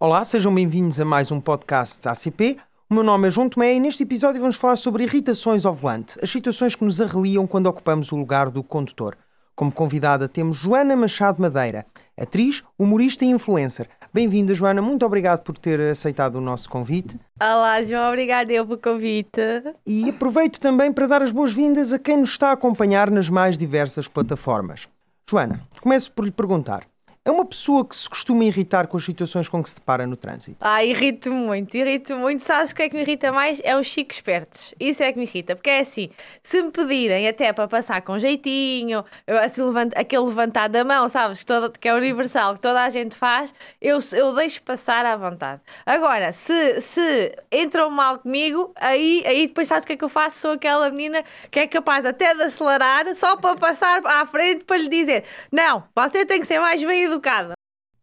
Olá, 0.00 0.22
sejam 0.22 0.54
bem-vindos 0.54 1.00
a 1.00 1.04
mais 1.04 1.32
um 1.32 1.40
podcast 1.40 2.00
da 2.00 2.12
ACP. 2.12 2.56
O 2.88 2.94
meu 2.94 3.02
nome 3.02 3.26
é 3.26 3.30
João 3.32 3.48
Tomé 3.48 3.74
e 3.74 3.80
neste 3.80 4.04
episódio 4.04 4.40
vamos 4.40 4.54
falar 4.54 4.76
sobre 4.76 5.02
irritações 5.02 5.66
ao 5.66 5.74
volante, 5.74 6.16
as 6.22 6.30
situações 6.30 6.76
que 6.76 6.84
nos 6.84 7.00
arreliam 7.00 7.48
quando 7.48 7.66
ocupamos 7.66 8.12
o 8.12 8.16
lugar 8.16 8.48
do 8.48 8.62
condutor. 8.62 9.18
Como 9.56 9.72
convidada 9.72 10.28
temos 10.28 10.56
Joana 10.56 10.94
Machado 10.94 11.42
Madeira, 11.42 11.84
atriz, 12.16 12.62
humorista 12.78 13.24
e 13.24 13.28
influencer. 13.30 13.88
Bem-vinda, 14.14 14.54
Joana. 14.54 14.80
Muito 14.80 15.04
obrigado 15.04 15.42
por 15.42 15.58
ter 15.58 15.80
aceitado 15.80 16.36
o 16.36 16.40
nosso 16.40 16.70
convite. 16.70 17.18
Olá, 17.40 17.82
João. 17.82 18.06
Obrigada 18.06 18.52
eu 18.52 18.64
pelo 18.64 18.78
convite. 18.78 19.40
E 19.84 20.10
aproveito 20.10 20.60
também 20.60 20.92
para 20.92 21.08
dar 21.08 21.22
as 21.24 21.32
boas-vindas 21.32 21.92
a 21.92 21.98
quem 21.98 22.18
nos 22.18 22.30
está 22.30 22.50
a 22.50 22.52
acompanhar 22.52 23.10
nas 23.10 23.28
mais 23.28 23.58
diversas 23.58 24.06
plataformas. 24.06 24.88
Joana, 25.28 25.60
começo 25.80 26.12
por 26.12 26.24
lhe 26.24 26.30
perguntar. 26.30 26.86
É 27.28 27.30
uma 27.30 27.44
pessoa 27.44 27.84
que 27.84 27.94
se 27.94 28.08
costuma 28.08 28.42
irritar 28.42 28.86
com 28.86 28.96
as 28.96 29.04
situações 29.04 29.50
com 29.50 29.62
que 29.62 29.68
se 29.68 29.74
depara 29.74 30.06
no 30.06 30.16
trânsito. 30.16 30.56
Ah, 30.62 30.82
irrito-me 30.82 31.36
muito, 31.36 31.76
irrito-me 31.76 32.18
muito. 32.18 32.42
Sabes 32.42 32.70
o 32.70 32.74
que 32.74 32.84
é 32.84 32.88
que 32.88 32.94
me 32.94 33.02
irrita 33.02 33.30
mais? 33.30 33.60
É 33.62 33.78
os 33.78 33.86
chicos 33.86 34.16
espertos. 34.16 34.74
Isso 34.80 35.02
é 35.02 35.12
que 35.12 35.18
me 35.18 35.26
irrita, 35.26 35.54
porque 35.54 35.68
é 35.68 35.80
assim, 35.80 36.08
se 36.42 36.62
me 36.62 36.70
pedirem 36.70 37.28
até 37.28 37.52
para 37.52 37.68
passar 37.68 38.00
com 38.00 38.18
jeitinho, 38.18 39.04
assim, 39.42 39.60
levant, 39.60 39.92
aquele 39.94 40.22
levantar 40.22 40.68
da 40.68 40.82
mão, 40.82 41.06
sabes, 41.10 41.44
que, 41.78 41.86
é 41.86 41.92
universal, 41.92 42.54
que 42.54 42.62
toda 42.62 42.82
a 42.82 42.88
gente 42.88 43.14
faz, 43.14 43.52
eu, 43.78 43.98
eu 44.14 44.34
deixo 44.34 44.62
passar 44.62 45.04
à 45.04 45.14
vontade. 45.14 45.60
Agora, 45.84 46.32
se, 46.32 46.80
se 46.80 47.36
entram 47.52 47.90
mal 47.90 48.20
comigo, 48.20 48.72
aí, 48.74 49.22
aí 49.26 49.48
depois 49.48 49.68
sabes 49.68 49.84
o 49.84 49.86
que 49.86 49.92
é 49.92 49.96
que 49.98 50.04
eu 50.04 50.08
faço? 50.08 50.38
Sou 50.38 50.52
aquela 50.52 50.88
menina 50.88 51.22
que 51.50 51.60
é 51.60 51.66
capaz 51.66 52.06
até 52.06 52.34
de 52.34 52.40
acelerar 52.40 53.14
só 53.14 53.36
para 53.36 53.54
passar 53.54 54.00
à 54.06 54.24
frente 54.24 54.64
para 54.64 54.78
lhe 54.78 54.88
dizer: 54.88 55.24
não, 55.52 55.84
você 55.94 56.24
tem 56.24 56.40
que 56.40 56.46
ser 56.46 56.58
mais 56.58 56.82
bem 56.82 57.02
educado 57.02 57.17
educada. 57.18 57.58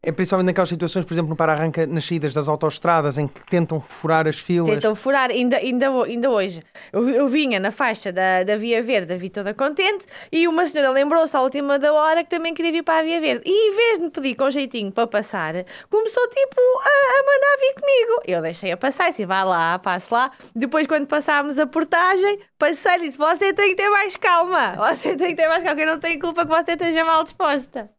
É 0.07 0.11
principalmente 0.11 0.45
naquelas 0.45 0.69
situações, 0.69 1.03
por 1.03 1.15
exemplo, 1.15 1.29
no 1.29 1.35
para-arranca 1.35 1.87
nas 1.87 2.05
saídas 2.05 2.31
das 2.31 2.47
autoestradas, 2.47 3.17
em 3.17 3.27
que 3.27 3.43
tentam 3.47 3.81
furar 3.81 4.27
as 4.27 4.37
filas. 4.37 4.69
Tentam 4.69 4.95
furar, 4.95 5.31
ainda, 5.31 5.57
ainda, 5.57 5.89
ainda 6.03 6.29
hoje. 6.29 6.61
Eu, 6.93 7.09
eu 7.09 7.27
vinha 7.27 7.59
na 7.59 7.71
faixa 7.71 8.11
da, 8.11 8.43
da 8.43 8.55
Via 8.55 8.83
Verde, 8.83 9.17
vi 9.17 9.31
toda 9.31 9.51
contente, 9.51 10.05
e 10.31 10.47
uma 10.47 10.63
senhora 10.67 10.91
lembrou-se 10.91 11.35
à 11.35 11.41
última 11.41 11.79
da 11.79 11.91
hora 11.91 12.23
que 12.23 12.29
também 12.29 12.53
queria 12.53 12.71
vir 12.71 12.83
para 12.83 12.99
a 12.99 13.01
Via 13.01 13.19
Verde. 13.19 13.45
E 13.47 13.71
em 13.71 13.75
vez 13.75 13.97
de 13.97 14.03
me 14.05 14.11
pedir 14.11 14.35
com 14.35 14.47
jeitinho 14.51 14.91
para 14.91 15.07
passar, 15.07 15.55
começou 15.89 16.27
tipo 16.29 16.61
a, 16.61 17.19
a 17.19 17.23
mandar 17.25 17.57
vir 17.59 17.73
comigo. 17.81 18.21
Eu 18.27 18.43
deixei-a 18.43 18.77
passar, 18.77 19.09
assim, 19.09 19.25
vá 19.25 19.43
lá, 19.43 19.79
passe 19.79 20.13
lá. 20.13 20.31
Depois, 20.55 20.85
quando 20.85 21.07
passámos 21.07 21.57
a 21.57 21.65
portagem, 21.65 22.37
passei 22.59 22.93
e 22.97 22.99
disse: 23.07 23.17
Você 23.17 23.53
tem 23.55 23.69
que 23.69 23.75
ter 23.75 23.89
mais 23.89 24.15
calma, 24.15 24.75
você 24.75 25.15
tem 25.15 25.29
que 25.29 25.41
ter 25.41 25.47
mais 25.47 25.63
calma, 25.63 25.81
eu 25.81 25.87
não 25.87 25.99
tenho 25.99 26.19
culpa 26.19 26.45
que 26.45 26.51
você 26.51 26.73
esteja 26.73 27.03
mal 27.03 27.23
disposta. 27.23 27.94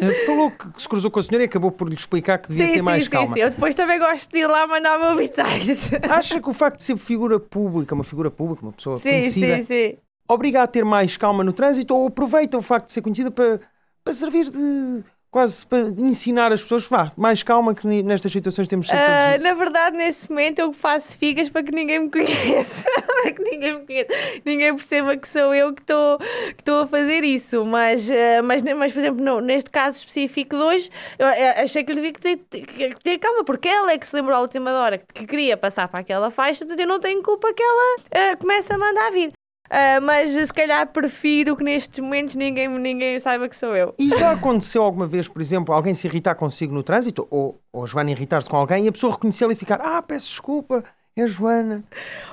Eh, 0.00 0.26
falou 0.26 0.50
que 0.50 0.80
se 0.80 0.88
cruzou 0.88 1.10
com 1.10 1.20
a 1.20 1.22
senhora 1.22 1.44
e 1.44 1.46
acabou 1.46 1.70
por 1.70 1.88
lhe 1.88 1.94
explicar 1.94 2.38
que 2.38 2.48
devia 2.48 2.66
sim, 2.66 2.72
ter 2.72 2.82
mais 2.82 3.04
sim, 3.04 3.10
calma. 3.10 3.34
Sim, 3.34 3.42
eu 3.42 3.50
depois 3.50 3.74
também 3.74 3.98
gosto 3.98 4.30
de 4.32 4.38
ir 4.38 4.46
lá 4.46 4.66
mandar 4.66 4.98
meu 4.98 5.16
bitite. 5.18 5.96
Acha 6.08 6.40
que 6.40 6.48
o 6.48 6.52
facto 6.52 6.78
de 6.78 6.84
ser 6.84 6.96
figura 6.96 7.38
pública, 7.38 7.94
uma 7.94 8.04
figura 8.04 8.30
pública, 8.30 8.62
uma 8.62 8.72
pessoa 8.72 8.98
sim, 8.98 9.10
conhecida, 9.10 9.56
sim, 9.58 9.64
sim. 9.64 9.98
obriga 10.28 10.62
a 10.62 10.66
ter 10.66 10.84
mais 10.84 11.16
calma 11.16 11.44
no 11.44 11.52
trânsito 11.52 11.94
ou 11.94 12.06
aproveita 12.06 12.56
o 12.56 12.62
facto 12.62 12.86
de 12.86 12.92
ser 12.92 13.02
conhecida 13.02 13.30
para, 13.30 13.60
para 14.02 14.12
servir 14.12 14.50
de 14.50 15.04
quase 15.30 15.64
para 15.64 15.88
ensinar 15.98 16.52
as 16.52 16.60
pessoas, 16.62 16.86
vá, 16.86 17.12
mais 17.16 17.42
calma 17.42 17.74
que 17.74 17.86
nestas 17.86 18.32
situações 18.32 18.66
temos 18.66 18.88
ser 18.88 18.96
uh, 18.96 18.98
todos... 18.98 19.44
Na 19.44 19.54
verdade, 19.54 19.96
nesse 19.96 20.28
momento 20.28 20.58
eu 20.58 20.72
faço 20.72 21.16
figas 21.16 21.48
para 21.48 21.62
que 21.62 21.72
ninguém 21.72 22.00
me 22.00 22.10
conheça, 22.10 22.84
para 23.06 23.32
que 23.32 23.42
ninguém 23.42 23.78
me 23.78 23.86
conheça, 23.86 24.08
ninguém 24.44 24.74
perceba 24.74 25.16
que 25.16 25.28
sou 25.28 25.54
eu 25.54 25.72
que 25.72 25.82
estou 25.82 26.18
que 26.18 26.70
a 26.70 26.86
fazer 26.86 27.22
isso, 27.22 27.64
mas, 27.64 28.08
uh, 28.10 28.42
mas, 28.42 28.62
mas 28.62 28.92
por 28.92 28.98
exemplo, 28.98 29.24
no, 29.24 29.40
neste 29.40 29.70
caso 29.70 29.98
específico 29.98 30.56
de 30.56 30.62
hoje, 30.62 30.90
eu, 31.18 31.28
eu 31.28 31.62
achei 31.62 31.84
que 31.84 31.94
devia 31.94 32.12
ter, 32.12 32.36
ter, 32.36 33.18
calma, 33.18 33.44
porque 33.44 33.68
ela 33.68 33.92
é 33.92 33.98
que 33.98 34.08
se 34.08 34.16
lembrou 34.16 34.36
à 34.36 34.40
última 34.40 34.72
hora 34.72 34.98
que 34.98 35.26
queria 35.26 35.56
passar 35.56 35.86
para 35.86 36.00
aquela 36.00 36.30
faixa, 36.30 36.66
eu 36.76 36.86
não 36.86 36.98
tenho 36.98 37.22
culpa 37.22 37.52
que 37.54 37.62
ela 37.62 38.32
uh, 38.32 38.36
comece 38.38 38.72
a 38.72 38.78
mandar 38.78 39.10
vir. 39.12 39.32
Uh, 39.70 40.02
mas 40.02 40.32
se 40.32 40.52
calhar 40.52 40.84
prefiro 40.88 41.56
que 41.56 41.62
nestes 41.62 42.00
momentos 42.00 42.34
ninguém, 42.34 42.68
ninguém 42.68 43.20
saiba 43.20 43.48
que 43.48 43.56
sou 43.56 43.76
eu. 43.76 43.94
E 43.96 44.08
já 44.08 44.32
aconteceu 44.32 44.82
alguma 44.82 45.06
vez, 45.06 45.28
por 45.28 45.40
exemplo, 45.40 45.72
alguém 45.72 45.94
se 45.94 46.08
irritar 46.08 46.34
consigo 46.34 46.74
no 46.74 46.82
trânsito? 46.82 47.26
Ou, 47.30 47.60
ou 47.72 47.84
a 47.84 47.86
Joana 47.86 48.10
irritar-se 48.10 48.50
com 48.50 48.56
alguém 48.56 48.86
e 48.86 48.88
a 48.88 48.92
pessoa 48.92 49.12
reconhecê-la 49.12 49.52
e 49.52 49.56
ficar, 49.56 49.80
ah, 49.80 50.02
peço 50.02 50.26
desculpa, 50.26 50.82
é 51.16 51.22
a 51.22 51.26
Joana. 51.26 51.84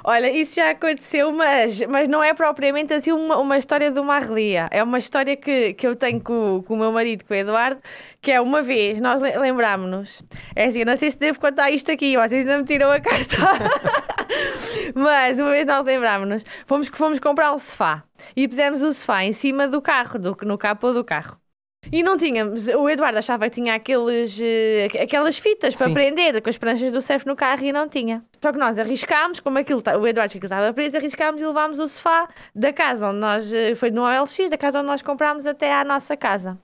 Olha, 0.03 0.31
isso 0.31 0.55
já 0.55 0.71
aconteceu, 0.71 1.31
mas, 1.31 1.79
mas 1.83 2.07
não 2.07 2.23
é 2.23 2.33
propriamente 2.33 2.93
assim 2.93 3.11
uma, 3.11 3.37
uma 3.37 3.57
história 3.57 3.91
de 3.91 3.99
uma 3.99 4.15
arrelia. 4.15 4.67
É 4.71 4.83
uma 4.83 4.97
história 4.97 5.35
que, 5.35 5.73
que 5.73 5.85
eu 5.85 5.95
tenho 5.95 6.19
com, 6.19 6.63
com 6.65 6.73
o 6.73 6.77
meu 6.77 6.91
marido, 6.91 7.23
com 7.23 7.33
o 7.33 7.37
Eduardo, 7.37 7.79
que 8.19 8.31
é 8.31 8.41
uma 8.41 8.63
vez, 8.63 8.99
nós 8.99 9.21
lembrámos-nos. 9.21 10.23
É 10.55 10.65
assim, 10.65 10.79
eu 10.79 10.85
não 10.85 10.97
sei 10.97 11.11
se 11.11 11.19
devo 11.19 11.39
contar 11.39 11.69
isto 11.69 11.91
aqui, 11.91 12.17
vocês 12.17 12.47
ainda 12.47 12.57
me 12.57 12.63
tiram 12.63 12.89
a 12.89 12.99
carta. 12.99 13.37
mas 14.95 15.39
uma 15.39 15.51
vez 15.51 15.65
nós 15.65 15.85
lembrámos-nos, 15.85 16.45
fomos, 16.65 16.87
fomos 16.89 17.19
comprar 17.19 17.53
um 17.53 17.57
sofá 17.57 18.03
e 18.35 18.47
pusemos 18.47 18.81
o 18.81 18.93
sofá 18.93 19.23
em 19.23 19.33
cima 19.33 19.67
do 19.67 19.81
carro, 19.81 20.19
do, 20.19 20.37
no 20.43 20.57
capô 20.57 20.93
do 20.93 21.03
carro. 21.03 21.37
E 21.91 22.03
não 22.03 22.17
tínhamos, 22.17 22.67
o 22.67 22.89
Eduardo 22.89 23.17
achava 23.17 23.49
que 23.49 23.55
tinha 23.55 23.75
aqueles, 23.75 24.37
uh, 24.39 25.01
aquelas 25.01 25.37
fitas 25.37 25.73
para 25.75 25.87
Sim. 25.87 25.93
prender 25.93 26.41
com 26.41 26.49
as 26.49 26.57
pranchas 26.57 26.91
do 26.91 27.01
surf 27.01 27.25
no 27.25 27.35
carro 27.35 27.63
e 27.63 27.71
não 27.71 27.87
tinha. 27.87 28.25
Só 28.41 28.51
que 28.51 28.57
nós 28.57 28.77
arriscámos, 28.77 29.39
como 29.39 29.57
aquilo, 29.57 29.81
o 29.99 30.07
Eduardo 30.07 30.37
que 30.37 30.45
estava 30.45 30.73
preto, 30.73 30.97
arriscámos 30.97 31.41
e 31.41 31.45
levámos 31.45 31.79
o 31.79 31.87
sofá 31.87 32.27
da 32.53 32.73
casa 32.73 33.09
onde 33.09 33.19
nós, 33.19 33.51
uh, 33.51 33.75
foi 33.75 33.89
no 33.91 34.03
OLX, 34.03 34.49
da 34.49 34.57
casa 34.57 34.79
onde 34.79 34.87
nós 34.87 35.01
comprámos 35.01 35.45
até 35.45 35.73
à 35.73 35.83
nossa 35.83 36.17
casa. 36.17 36.57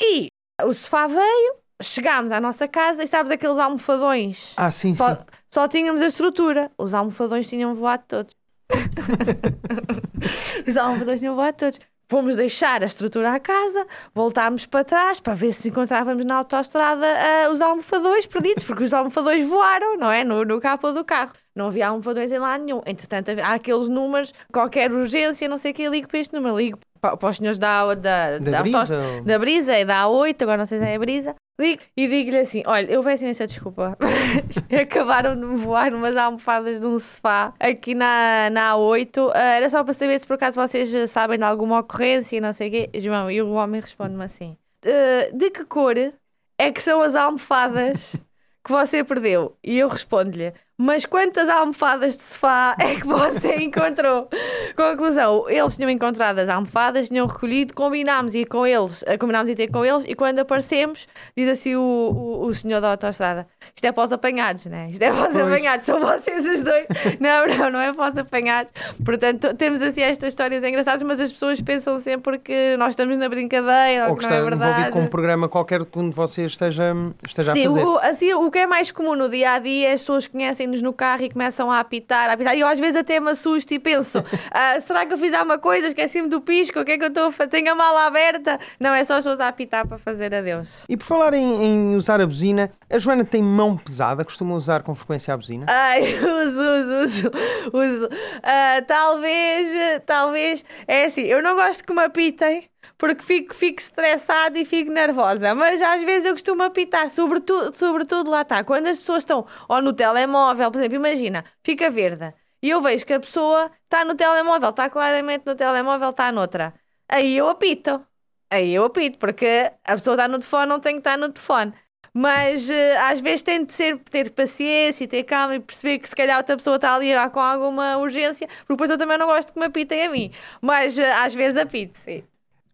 E 0.00 0.28
o 0.62 0.72
sofá 0.72 1.06
veio, 1.08 1.54
chegámos 1.82 2.30
à 2.30 2.40
nossa 2.40 2.68
casa 2.68 3.02
e 3.02 3.06
sabes 3.06 3.32
aqueles 3.32 3.58
almofadões? 3.58 4.52
Ah, 4.56 4.70
sim, 4.70 4.94
sim. 4.94 5.04
Só 5.52 5.66
tínhamos 5.66 6.00
a 6.00 6.06
estrutura. 6.06 6.70
Os 6.78 6.94
almofadões 6.94 7.48
tinham 7.48 7.74
voado 7.74 8.04
todos. 8.06 8.34
Os 10.66 10.76
almofadões 10.76 11.20
tinham 11.20 11.34
voado 11.34 11.56
todos. 11.56 11.80
Fomos 12.08 12.34
deixar 12.34 12.82
a 12.82 12.86
estrutura 12.86 13.34
à 13.34 13.38
casa, 13.38 13.86
voltámos 14.12 14.66
para 14.66 14.82
trás 14.82 15.20
para 15.20 15.32
ver 15.36 15.52
se 15.52 15.68
encontrávamos 15.68 16.24
na 16.24 16.38
autoestrada 16.38 17.06
uh, 17.06 17.52
os 17.52 17.60
almofadões 17.60 18.26
perdidos, 18.26 18.64
porque 18.64 18.82
os 18.82 18.92
almofadões 18.92 19.48
voaram, 19.48 19.96
não 19.96 20.10
é? 20.10 20.24
No, 20.24 20.44
no 20.44 20.60
capô 20.60 20.90
do 20.90 21.04
carro. 21.04 21.30
Não 21.54 21.68
havia 21.68 21.86
almofadões 21.86 22.32
em 22.32 22.38
lado 22.38 22.64
nenhum. 22.64 22.82
Entretanto, 22.84 23.28
há 23.40 23.54
aqueles 23.54 23.88
números, 23.88 24.34
qualquer 24.52 24.90
urgência, 24.90 25.48
não 25.48 25.56
sei 25.56 25.70
o 25.70 25.74
que, 25.74 25.88
ligo 25.88 26.08
para 26.08 26.18
este 26.18 26.34
número, 26.34 26.58
ligo 26.58 26.80
para, 27.00 27.16
para 27.16 27.28
os 27.28 27.36
senhores 27.36 27.58
da, 27.58 27.94
da, 27.94 28.38
da, 28.38 28.50
da, 28.50 28.62
brisa, 28.62 28.98
da 29.24 29.38
brisa 29.38 29.78
e 29.78 29.84
da 29.84 30.02
A8, 30.02 30.42
agora 30.42 30.58
não 30.58 30.66
sei 30.66 30.80
se 30.80 30.84
é 30.84 30.96
a 30.96 30.98
brisa. 30.98 31.36
Ligo 31.60 31.82
e 31.94 32.08
digo-lhe 32.08 32.38
assim: 32.38 32.62
olha, 32.64 32.90
eu 32.90 33.02
peço 33.02 33.22
imensa 33.24 33.46
desculpa, 33.46 33.96
acabaram 34.80 35.38
de 35.38 35.44
me 35.44 35.56
voar 35.56 35.92
umas 35.92 36.16
almofadas 36.16 36.80
de 36.80 36.86
um 36.86 36.98
sofá 36.98 37.52
aqui 37.60 37.94
na, 37.94 38.48
na 38.50 38.72
A8. 38.72 39.28
Uh, 39.28 39.36
era 39.36 39.68
só 39.68 39.84
para 39.84 39.92
saber 39.92 40.18
se 40.18 40.26
por 40.26 40.34
acaso 40.34 40.58
vocês 40.58 41.10
sabem 41.10 41.38
de 41.38 41.44
alguma 41.44 41.80
ocorrência 41.80 42.38
e 42.38 42.40
não 42.40 42.54
sei 42.54 42.68
o 42.68 42.70
quê. 42.70 42.90
João, 42.98 43.30
e 43.30 43.42
o 43.42 43.50
homem 43.50 43.80
responde-me 43.80 44.24
assim: 44.24 44.56
uh, 44.86 45.36
de 45.36 45.50
que 45.50 45.64
cor 45.66 45.96
é 45.98 46.72
que 46.72 46.82
são 46.82 47.02
as 47.02 47.14
almofadas 47.14 48.16
que 48.64 48.70
você 48.70 49.04
perdeu? 49.04 49.54
E 49.62 49.78
eu 49.78 49.88
respondo-lhe: 49.88 50.54
mas 50.78 51.04
quantas 51.04 51.46
almofadas 51.50 52.16
de 52.16 52.22
sofá 52.22 52.74
é 52.80 52.94
que 52.94 53.06
você 53.06 53.56
encontrou? 53.60 54.30
Conclusão, 54.80 55.48
eles 55.48 55.76
tinham 55.76 55.90
encontrado 55.90 56.38
as 56.38 56.48
almofadas, 56.48 57.08
tinham 57.08 57.26
recolhido, 57.26 57.74
combinámos 57.74 58.34
ir 58.34 58.46
com 58.46 58.66
eles, 58.66 59.04
eh, 59.06 59.16
combinámos 59.16 59.50
ir 59.50 59.54
ter 59.54 59.70
com 59.70 59.84
eles 59.84 60.04
e 60.06 60.14
quando 60.14 60.38
aparecemos, 60.38 61.06
diz 61.36 61.48
assim 61.48 61.76
o, 61.76 61.80
o, 61.80 62.46
o 62.46 62.54
senhor 62.54 62.80
da 62.80 62.90
autostrada, 62.90 63.46
isto 63.74 63.84
é 63.84 63.92
para 63.92 64.04
os 64.04 64.12
apanhados, 64.12 64.66
né? 64.66 64.88
Isto 64.90 65.02
é 65.02 65.12
para 65.12 65.28
os 65.28 65.36
apanhados, 65.36 65.86
são 65.86 66.00
vocês 66.00 66.46
os 66.46 66.62
dois. 66.62 66.86
não, 67.20 67.46
não, 67.46 67.70
não 67.70 67.80
é 67.80 67.92
para 67.92 68.10
os 68.10 68.18
apanhados. 68.18 68.72
Portanto, 69.04 69.54
temos 69.54 69.82
assim 69.82 70.02
estas 70.02 70.32
histórias 70.32 70.62
engraçadas, 70.62 71.02
mas 71.02 71.20
as 71.20 71.32
pessoas 71.32 71.60
pensam 71.60 71.98
sempre 71.98 72.38
que 72.38 72.76
nós 72.78 72.90
estamos 72.90 73.16
na 73.16 73.28
brincadeira, 73.28 74.08
ou 74.08 74.16
que, 74.16 74.24
está 74.24 74.36
não 74.36 74.42
é 74.42 74.48
verdade. 74.48 74.70
envolvido 74.70 74.92
com 74.92 75.00
um 75.00 75.06
programa 75.06 75.48
qualquer 75.48 75.84
que 75.84 75.98
um 75.98 76.08
de 76.08 76.16
vocês 76.16 76.52
esteja, 76.52 76.94
esteja 77.26 77.52
Sim, 77.52 77.66
a 77.66 77.70
fazer. 77.70 77.84
O, 77.84 77.98
assim, 77.98 78.34
o 78.34 78.50
que 78.50 78.58
é 78.58 78.66
mais 78.66 78.90
comum 78.90 79.14
no 79.14 79.28
dia 79.28 79.52
a 79.52 79.58
dia, 79.58 79.92
as 79.92 80.00
pessoas 80.00 80.26
conhecem 80.26 80.66
nos 80.66 80.82
no 80.82 80.92
carro 80.92 81.24
e 81.24 81.30
começam 81.30 81.70
a 81.70 81.80
apitar, 81.80 82.30
a 82.30 82.34
apitar. 82.34 82.56
E 82.56 82.60
eu 82.60 82.66
às 82.66 82.78
vezes 82.78 82.96
até 82.96 83.20
me 83.20 83.30
assusto 83.30 83.72
e 83.72 83.78
penso: 83.78 84.22
ah, 84.76 84.80
será 84.80 85.06
que 85.06 85.12
eu 85.12 85.18
fiz 85.18 85.32
alguma 85.34 85.58
coisa? 85.58 85.88
Esqueci-me 85.88 86.28
do 86.28 86.40
pisco? 86.40 86.80
O 86.80 86.84
que 86.84 86.92
é 86.92 86.98
que 86.98 87.04
eu 87.04 87.08
estou 87.08 87.24
a 87.24 87.32
fazer? 87.32 87.50
Tenho 87.50 87.72
a 87.72 87.74
mala 87.74 88.06
aberta? 88.06 88.58
Não, 88.78 88.94
é 88.94 89.02
só 89.04 89.14
as 89.14 89.18
pessoas 89.20 89.40
a 89.40 89.48
apitar 89.48 89.86
para 89.86 89.98
fazer 89.98 90.34
adeus. 90.34 90.84
E 90.88 90.96
por 90.96 91.04
falar 91.04 91.34
em, 91.34 91.64
em, 91.64 91.96
usar 91.96 92.20
a 92.20 92.26
buzina, 92.26 92.70
a 92.88 92.98
Joana 92.98 93.24
tem 93.24 93.42
mão 93.42 93.76
pesada? 93.76 94.24
Costuma 94.24 94.54
usar 94.54 94.82
com 94.82 94.94
frequência 94.94 95.34
a 95.34 95.36
buzina? 95.36 95.66
Ai, 95.68 96.02
uso, 96.18 96.60
uso, 96.60 96.98
uso. 97.04 97.30
uso. 97.72 98.06
Uh, 98.06 98.84
talvez, 98.86 100.02
talvez. 100.06 100.64
É 100.86 101.04
assim, 101.04 101.22
eu 101.22 101.42
não 101.42 101.54
gosto 101.54 101.84
que 101.84 101.92
me 101.92 102.02
apitem 102.02 102.68
porque 102.96 103.22
fico, 103.22 103.54
fico 103.54 103.80
estressada 103.80 104.58
e 104.58 104.64
fico 104.64 104.90
nervosa. 104.90 105.54
Mas 105.54 105.80
às 105.80 106.02
vezes 106.02 106.26
eu 106.26 106.32
costumo 106.32 106.62
apitar, 106.62 107.08
sobretudo, 107.08 107.74
sobretudo 107.74 108.30
lá 108.30 108.42
está. 108.42 108.62
Quando 108.62 108.86
as 108.88 108.98
pessoas 108.98 109.22
estão 109.22 109.46
ou 109.68 109.80
no 109.80 109.92
telemóvel, 109.92 110.70
por 110.70 110.78
exemplo, 110.78 110.96
imagina, 110.96 111.44
fica 111.62 111.88
verde 111.90 112.32
e 112.62 112.70
eu 112.70 112.80
vejo 112.82 113.04
que 113.04 113.12
a 113.12 113.20
pessoa 113.20 113.70
está 113.84 114.04
no 114.04 114.14
telemóvel, 114.14 114.70
está 114.70 114.90
claramente 114.90 115.44
no 115.46 115.54
telemóvel, 115.54 116.10
está 116.10 116.30
noutra. 116.30 116.74
Aí 117.08 117.36
eu 117.36 117.48
apito. 117.48 118.04
Aí 118.50 118.74
eu 118.74 118.84
apito, 118.84 119.18
porque 119.18 119.72
a 119.84 119.92
pessoa 119.92 120.14
está 120.14 120.28
no 120.28 120.38
telefone, 120.38 120.66
não 120.66 120.80
tem 120.80 120.94
que 120.94 121.00
estar 121.00 121.16
no 121.16 121.30
telefone. 121.30 121.72
mas 122.12 122.68
uh, 122.68 122.72
às 123.04 123.20
vezes 123.20 123.42
tem 123.42 123.64
de 123.64 123.72
ser, 123.72 123.98
ter 123.98 124.30
paciência 124.30 125.04
e 125.04 125.08
ter 125.08 125.22
calma 125.24 125.54
e 125.54 125.60
perceber 125.60 125.98
que 126.00 126.08
se 126.08 126.16
calhar 126.16 126.36
outra 126.38 126.56
pessoa 126.56 126.76
está 126.76 126.94
ali 126.94 127.10
com 127.32 127.40
alguma 127.40 127.96
urgência, 127.98 128.48
porque 128.48 128.72
depois 128.72 128.90
eu 128.90 128.98
também 128.98 129.16
não 129.16 129.26
gosto 129.26 129.52
que 129.52 129.58
me 129.58 129.66
apitem 129.66 130.06
a 130.06 130.10
mim, 130.10 130.32
mas 130.60 130.98
uh, 130.98 131.02
às 131.22 131.34
vezes 131.34 131.56
apito, 131.56 131.96
sim. 131.98 132.24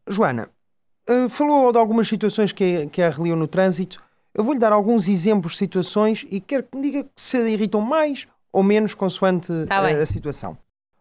Joana, 0.08 0.50
uh, 1.08 1.28
falou 1.28 1.70
de 1.72 1.78
algumas 1.78 2.08
situações 2.08 2.52
que, 2.52 2.86
que 2.86 3.02
a 3.02 3.10
reliam 3.10 3.36
no 3.36 3.46
trânsito. 3.46 4.02
Eu 4.34 4.44
vou-lhe 4.44 4.60
dar 4.60 4.72
alguns 4.72 5.08
exemplos 5.08 5.52
de 5.52 5.58
situações 5.58 6.26
e 6.30 6.40
quero 6.40 6.62
que 6.62 6.76
me 6.76 6.82
diga 6.82 7.06
se 7.16 7.38
irritam 7.48 7.80
mais 7.80 8.28
ou 8.56 8.62
menos 8.62 8.94
consoante 8.94 9.52
Tá 9.68 9.80
a, 9.80 9.88
a 9.88 10.06
situação. 10.06 10.56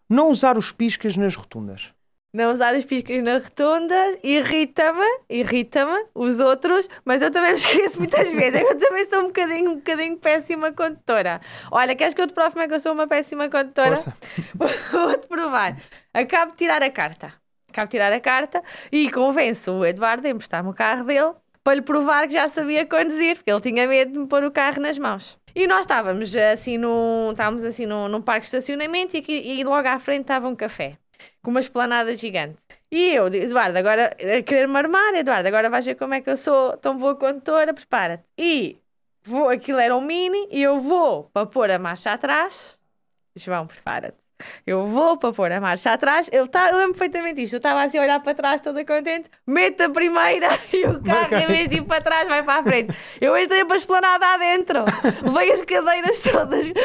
Não 0.09 0.27
usar 0.27 0.57
os 0.57 0.73
piscas 0.73 1.15
nas 1.15 1.35
rotundas. 1.35 1.93
Não 2.33 2.51
usar 2.51 2.75
os 2.75 2.83
piscas 2.83 3.23
na 3.23 3.35
rotunda 3.35 3.95
irrita-me, 4.21 5.05
irrita-me, 5.29 6.05
os 6.13 6.37
outros, 6.41 6.89
mas 7.05 7.21
eu 7.21 7.31
também 7.31 7.51
me 7.51 7.55
esqueço 7.57 7.97
muitas 7.97 8.33
vezes. 8.33 8.59
Eu 8.59 8.77
também 8.77 9.05
sou 9.05 9.19
um 9.19 9.27
bocadinho, 9.27 9.71
um 9.71 9.75
bocadinho 9.75 10.17
péssima 10.17 10.73
condutora. 10.73 11.39
Olha, 11.71 11.95
queres 11.95 12.13
que 12.13 12.21
eu 12.21 12.27
te 12.27 12.33
prove 12.33 12.51
como 12.51 12.63
é 12.63 12.67
que 12.67 12.73
eu 12.73 12.79
sou 12.81 12.91
uma 12.91 13.07
péssima 13.07 13.49
condutora? 13.49 14.03
Vou-te 14.91 15.27
provar. 15.29 15.77
Acabo 16.13 16.51
de 16.51 16.57
tirar 16.57 16.83
a 16.83 16.91
carta. 16.91 17.33
Acabo 17.69 17.85
de 17.85 17.91
tirar 17.91 18.11
a 18.11 18.19
carta 18.19 18.61
e 18.91 19.09
convenço 19.09 19.71
o 19.71 19.85
Eduardo 19.85 20.27
a 20.27 20.29
emprestar-me 20.29 20.69
o 20.69 20.73
carro 20.73 21.05
dele 21.05 21.35
para 21.65 21.73
lhe 21.73 21.81
provar 21.81 22.27
que 22.27 22.33
já 22.33 22.47
sabia 22.47 22.85
conduzir, 22.85 23.37
porque 23.37 23.49
ele 23.49 23.59
tinha 23.59 23.87
medo 23.87 24.11
de 24.11 24.19
me 24.19 24.27
pôr 24.27 24.43
o 24.43 24.51
carro 24.51 24.79
nas 24.79 24.99
mãos. 24.99 25.35
E 25.55 25.65
nós 25.65 25.81
estávamos 25.81 26.35
assim 26.35 26.77
num, 26.77 27.31
estávamos 27.31 27.63
assim 27.63 27.87
num, 27.87 28.07
num 28.07 28.21
parque 28.21 28.41
de 28.41 28.45
estacionamento 28.47 29.15
e, 29.15 29.19
aqui, 29.19 29.33
e 29.33 29.63
logo 29.63 29.87
à 29.87 29.97
frente 29.97 30.21
estava 30.21 30.47
um 30.47 30.55
café 30.55 30.99
com 31.41 31.49
uma 31.49 31.59
esplanada 31.59 32.15
gigante. 32.15 32.57
E 32.91 33.15
eu 33.15 33.33
Eduardo, 33.33 33.79
agora 33.79 34.15
a 34.15 34.43
querer-me 34.43 34.77
armar, 34.77 35.15
Eduardo, 35.15 35.47
agora 35.47 35.67
vais 35.67 35.83
ver 35.83 35.95
como 35.95 36.13
é 36.13 36.21
que 36.21 36.29
eu 36.29 36.37
sou 36.37 36.77
tão 36.77 36.95
boa 36.99 37.15
condutora, 37.15 37.73
prepara-te. 37.73 38.23
E 38.37 38.77
vou, 39.23 39.49
aquilo 39.49 39.79
era 39.79 39.95
um 39.95 40.01
mini, 40.01 40.47
e 40.51 40.61
eu 40.61 40.79
vou 40.79 41.23
para 41.33 41.47
pôr 41.47 41.71
a 41.71 41.79
marcha 41.79 42.11
atrás. 42.11 42.79
João, 43.35 43.65
prepara-te. 43.65 44.24
Eu 44.65 44.85
vou 44.87 45.17
para 45.17 45.31
pôr 45.31 45.51
a 45.51 45.61
marcha 45.61 45.91
atrás. 45.91 46.29
Ele 46.31 46.47
tá, 46.47 46.69
eu 46.69 46.77
lembro 46.77 46.93
perfeitamente 46.93 47.43
isto. 47.43 47.53
Eu 47.53 47.57
estava 47.57 47.83
assim 47.83 47.97
a 47.97 48.01
olhar 48.01 48.19
para 48.21 48.33
trás, 48.33 48.61
toda 48.61 48.83
contente. 48.85 49.29
Meto 49.45 49.81
a 49.81 49.89
primeira 49.89 50.47
e 50.73 50.85
o 50.85 51.01
carro, 51.01 51.35
em 51.35 51.47
vez 51.47 51.69
de 51.69 51.77
ir 51.77 51.83
para 51.83 52.01
trás, 52.01 52.27
vai 52.27 52.43
para 52.43 52.59
a 52.59 52.63
frente. 52.63 52.95
Eu 53.19 53.37
entrei 53.37 53.65
para 53.65 53.75
a 53.75 53.77
esplanada 53.77 54.25
adentro. 54.27 54.83
Levei 55.23 55.51
as 55.51 55.61
cadeiras 55.61 56.19
todas. 56.21 56.65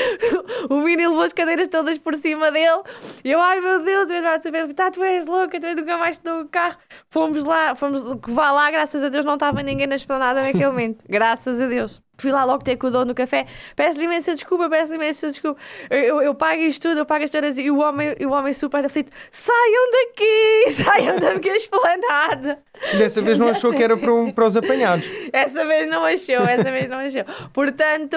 O 0.68 0.76
Mini 0.76 1.06
levou 1.06 1.22
as 1.22 1.32
cadeiras 1.32 1.68
todas 1.68 1.98
por 1.98 2.14
cima 2.14 2.50
dele. 2.50 2.82
E 3.24 3.30
eu, 3.30 3.40
ai 3.40 3.60
meu 3.60 3.82
Deus, 3.82 4.08
o 4.08 4.12
Eduardo 4.12 4.42
saber, 4.42 4.72
tá, 4.74 4.90
tu 4.90 5.02
és 5.02 5.26
louca, 5.26 5.58
tu 5.60 5.66
és 5.66 5.74
nunca 5.74 5.96
mais 5.98 6.18
te 6.18 6.24
dou 6.24 6.42
o 6.42 6.48
carro. 6.48 6.76
Fomos 7.08 7.44
lá, 7.44 7.74
fomos 7.74 8.02
vá 8.28 8.50
lá, 8.52 8.70
graças 8.70 9.02
a 9.02 9.08
Deus 9.08 9.24
não 9.24 9.34
estava 9.34 9.62
ninguém 9.62 9.86
na 9.86 9.94
esplanada 9.94 10.42
naquele 10.42 10.66
momento. 10.66 11.04
Graças 11.08 11.60
a 11.60 11.66
Deus. 11.66 12.02
Fui 12.20 12.30
lá 12.30 12.44
logo 12.44 12.62
ter 12.62 12.76
com 12.76 12.86
o 12.88 12.90
dono 12.90 13.06
do 13.06 13.14
café, 13.14 13.46
peço-lhe 13.74 14.04
imensa 14.04 14.34
desculpa, 14.34 14.68
peço-lhe 14.68 14.96
imensa 14.96 15.28
desculpa. 15.28 15.60
Eu, 15.88 15.98
eu, 15.98 16.22
eu 16.22 16.34
pago 16.34 16.60
isto 16.62 16.88
tudo, 16.88 16.98
eu 16.98 17.06
pago 17.06 17.24
as 17.24 17.34
horas 17.34 17.56
e 17.58 17.70
o 17.70 17.78
homem, 17.78 18.14
o 18.24 18.30
homem 18.30 18.52
super 18.52 18.84
aflito, 18.84 19.12
saiam 19.30 19.90
daqui, 19.90 20.70
saiam 20.84 21.18
daqui 21.18 21.50
a 21.50 21.56
esplanada. 21.56 22.62
Dessa 22.98 23.20
vez 23.22 23.38
não 23.38 23.48
achou 23.48 23.72
que 23.72 23.82
era 23.82 23.96
para, 23.96 24.12
um- 24.14 24.30
para 24.32 24.46
os 24.46 24.56
apanhados. 24.56 25.04
Essa 25.32 25.64
vez 25.64 25.88
não 25.88 26.04
achou, 26.04 26.44
essa 26.46 26.70
vez 26.70 26.88
não 26.88 26.98
achou. 26.98 27.24
Portanto, 27.52 28.16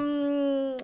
hum... 0.00 0.76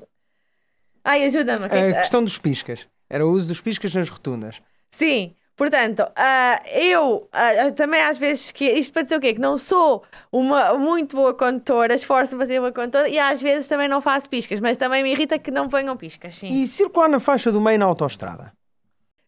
ai, 1.05 1.25
ajuda-me. 1.25 1.67
A 1.67 1.69
que- 1.69 1.93
questão 1.95 2.23
dos 2.23 2.39
piscas. 2.39 2.87
Era 3.11 3.27
o 3.27 3.31
uso 3.31 3.49
dos 3.49 3.61
piscas 3.61 3.95
nas 3.95 4.09
rotundas. 4.09 4.61
Sim, 4.91 5.35
portanto, 5.59 6.09
ah, 6.17 6.63
eu 6.73 7.29
ah, 7.33 7.71
também 7.73 8.01
às 8.01 8.17
vezes 8.17 8.51
que 8.51 8.65
isto 8.65 8.93
para 8.93 9.03
dizer 9.03 9.17
o 9.17 9.21
quê? 9.21 9.35
Que 9.35 9.41
não 9.41 9.59
sou 9.59 10.03
uma 10.33 10.73
muito 10.75 11.17
boa 11.17 11.35
condutora, 11.35 11.95
esforço-me 11.95 12.39
para 12.39 12.47
ser 12.47 12.61
uma 12.61 12.73
condutora 12.73 13.09
e 13.09 13.19
às 13.19 13.43
vezes 13.43 13.69
também 13.69 13.89
não 13.89 14.01
faço 14.01 14.31
piscas, 14.31 14.61
mas 14.61 14.77
também 14.77 15.03
me 15.03 15.11
irrita 15.11 15.39
que 15.39 15.51
não 15.51 15.69
ponham 15.69 15.97
piscas, 15.97 16.37
sim. 16.37 16.49
E 16.49 16.67
circular 16.67 17.11
na 17.11 17.21
faixa 17.21 17.53
do 17.53 17.61
meio 17.61 17.79
na 17.79 17.85
autoestrada. 17.85 18.53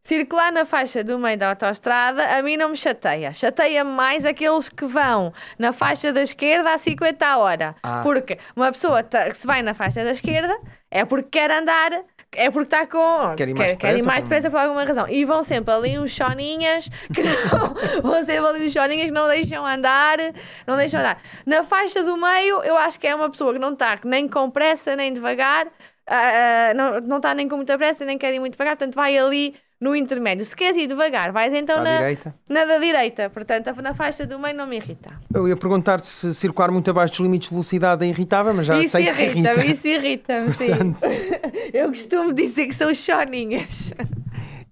Circular 0.02 0.50
na 0.50 0.64
faixa 0.64 1.04
do 1.04 1.18
meio 1.18 1.36
da 1.36 1.50
autoestrada 1.50 2.24
a 2.36 2.42
mim 2.42 2.56
não 2.56 2.70
me 2.70 2.76
chateia. 2.76 3.32
Chateia 3.34 3.84
mais 3.84 4.24
aqueles 4.24 4.68
que 4.68 4.86
vão 4.86 5.32
na 5.58 5.72
faixa 5.72 6.12
da 6.12 6.22
esquerda 6.22 6.72
a 6.72 6.78
50 6.78 7.26
a 7.26 7.38
hora. 7.38 7.76
Ah. 7.82 8.00
Porque 8.02 8.38
uma 8.56 8.72
pessoa 8.72 9.02
tá- 9.02 9.28
que 9.28 9.36
se 9.36 9.46
vai 9.46 9.62
na 9.62 9.74
faixa 9.74 10.02
da 10.02 10.10
esquerda 10.12 10.58
é 10.90 11.04
porque 11.04 11.38
quer 11.38 11.50
andar, 11.50 12.02
é 12.32 12.50
porque 12.50 12.66
está 12.74 12.86
com. 12.86 13.34
Quer 13.36 13.48
ir 13.48 13.54
mais 13.54 13.72
quer 13.72 13.76
depressa, 13.88 14.06
mais 14.06 14.18
como- 14.20 14.28
depressa 14.28 14.50
por 14.50 14.58
alguma 14.60 14.84
razão. 14.84 15.08
E 15.08 15.24
vão 15.24 15.42
sempre 15.42 15.74
ali 15.74 15.98
uns 15.98 16.10
choninhas 16.12 16.88
que 17.12 17.22
não. 17.22 17.74
vão 18.02 18.24
sempre 18.24 18.46
ali 18.46 18.66
uns 18.66 18.72
choninhas 18.72 19.06
que 19.06 19.12
não 19.12 19.26
deixam 19.26 19.66
andar. 19.66 20.18
Não 20.66 20.76
deixam 20.76 21.00
andar. 21.00 21.20
Na 21.44 21.64
faixa 21.64 22.02
do 22.04 22.16
meio, 22.16 22.62
eu 22.62 22.76
acho 22.76 22.98
que 23.00 23.06
é 23.06 23.14
uma 23.14 23.28
pessoa 23.30 23.52
que 23.52 23.58
não 23.58 23.72
está 23.72 23.98
nem 24.04 24.28
com 24.28 24.50
pressa 24.50 24.94
nem 24.94 25.12
devagar. 25.12 25.66
ah, 26.06 26.72
não, 26.74 27.00
não 27.00 27.16
está 27.16 27.34
nem 27.34 27.48
com 27.48 27.56
muita 27.56 27.76
pressa, 27.76 28.04
nem 28.04 28.16
quer 28.18 28.32
ir 28.34 28.40
muito 28.40 28.52
devagar, 28.52 28.76
portanto 28.76 28.94
vai 28.94 29.16
ali 29.18 29.54
no 29.80 29.96
intermédio. 29.96 30.44
Se 30.44 30.54
queres 30.54 30.76
ir 30.76 30.86
devagar, 30.86 31.32
vais 31.32 31.54
então 31.54 31.78
À 31.78 31.82
na, 31.82 31.96
direita. 31.96 32.34
na 32.48 32.64
da 32.66 32.78
direita. 32.78 33.30
Portanto, 33.30 33.72
na 33.80 33.94
faixa 33.94 34.26
do 34.26 34.38
meio 34.38 34.54
não 34.54 34.66
me 34.66 34.76
irrita. 34.76 35.10
Eu 35.34 35.48
ia 35.48 35.56
perguntar 35.56 36.00
se 36.00 36.34
circular 36.34 36.70
muito 36.70 36.90
abaixo 36.90 37.12
dos 37.14 37.20
limites 37.20 37.48
de 37.48 37.54
velocidade 37.54 38.04
é 38.04 38.08
irritável, 38.08 38.52
mas 38.52 38.66
já 38.66 38.78
isso 38.78 38.90
sei 38.90 39.04
que 39.06 39.22
irrita. 39.22 39.64
isso 39.64 39.86
irrita-me, 39.88 40.52
sim. 40.54 40.66
Portanto. 40.66 41.00
Eu 41.72 41.88
costumo 41.88 42.32
dizer 42.32 42.66
que 42.66 42.74
são 42.74 42.92
choninhas. 42.92 43.92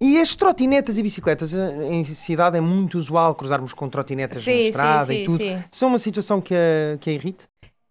E 0.00 0.20
as 0.20 0.36
trotinetas 0.36 0.96
e 0.96 1.02
bicicletas 1.02 1.52
eh, 1.52 1.88
em 1.90 2.04
cidade 2.04 2.56
é 2.56 2.60
muito 2.60 2.96
usual 2.96 3.34
cruzarmos 3.34 3.74
com 3.74 3.88
trotinetas 3.88 4.44
Sim, 4.44 4.50
na 4.52 4.56
sim, 4.56 4.66
estrada 4.66 5.12
sim, 5.12 5.22
e 5.22 5.24
tudo. 5.24 5.38
sim. 5.38 5.64
São 5.72 5.88
uma 5.88 5.98
situação 5.98 6.40
que 6.40 6.54
a, 6.54 6.96
que 7.00 7.10
a 7.10 7.12
irrite? 7.14 7.48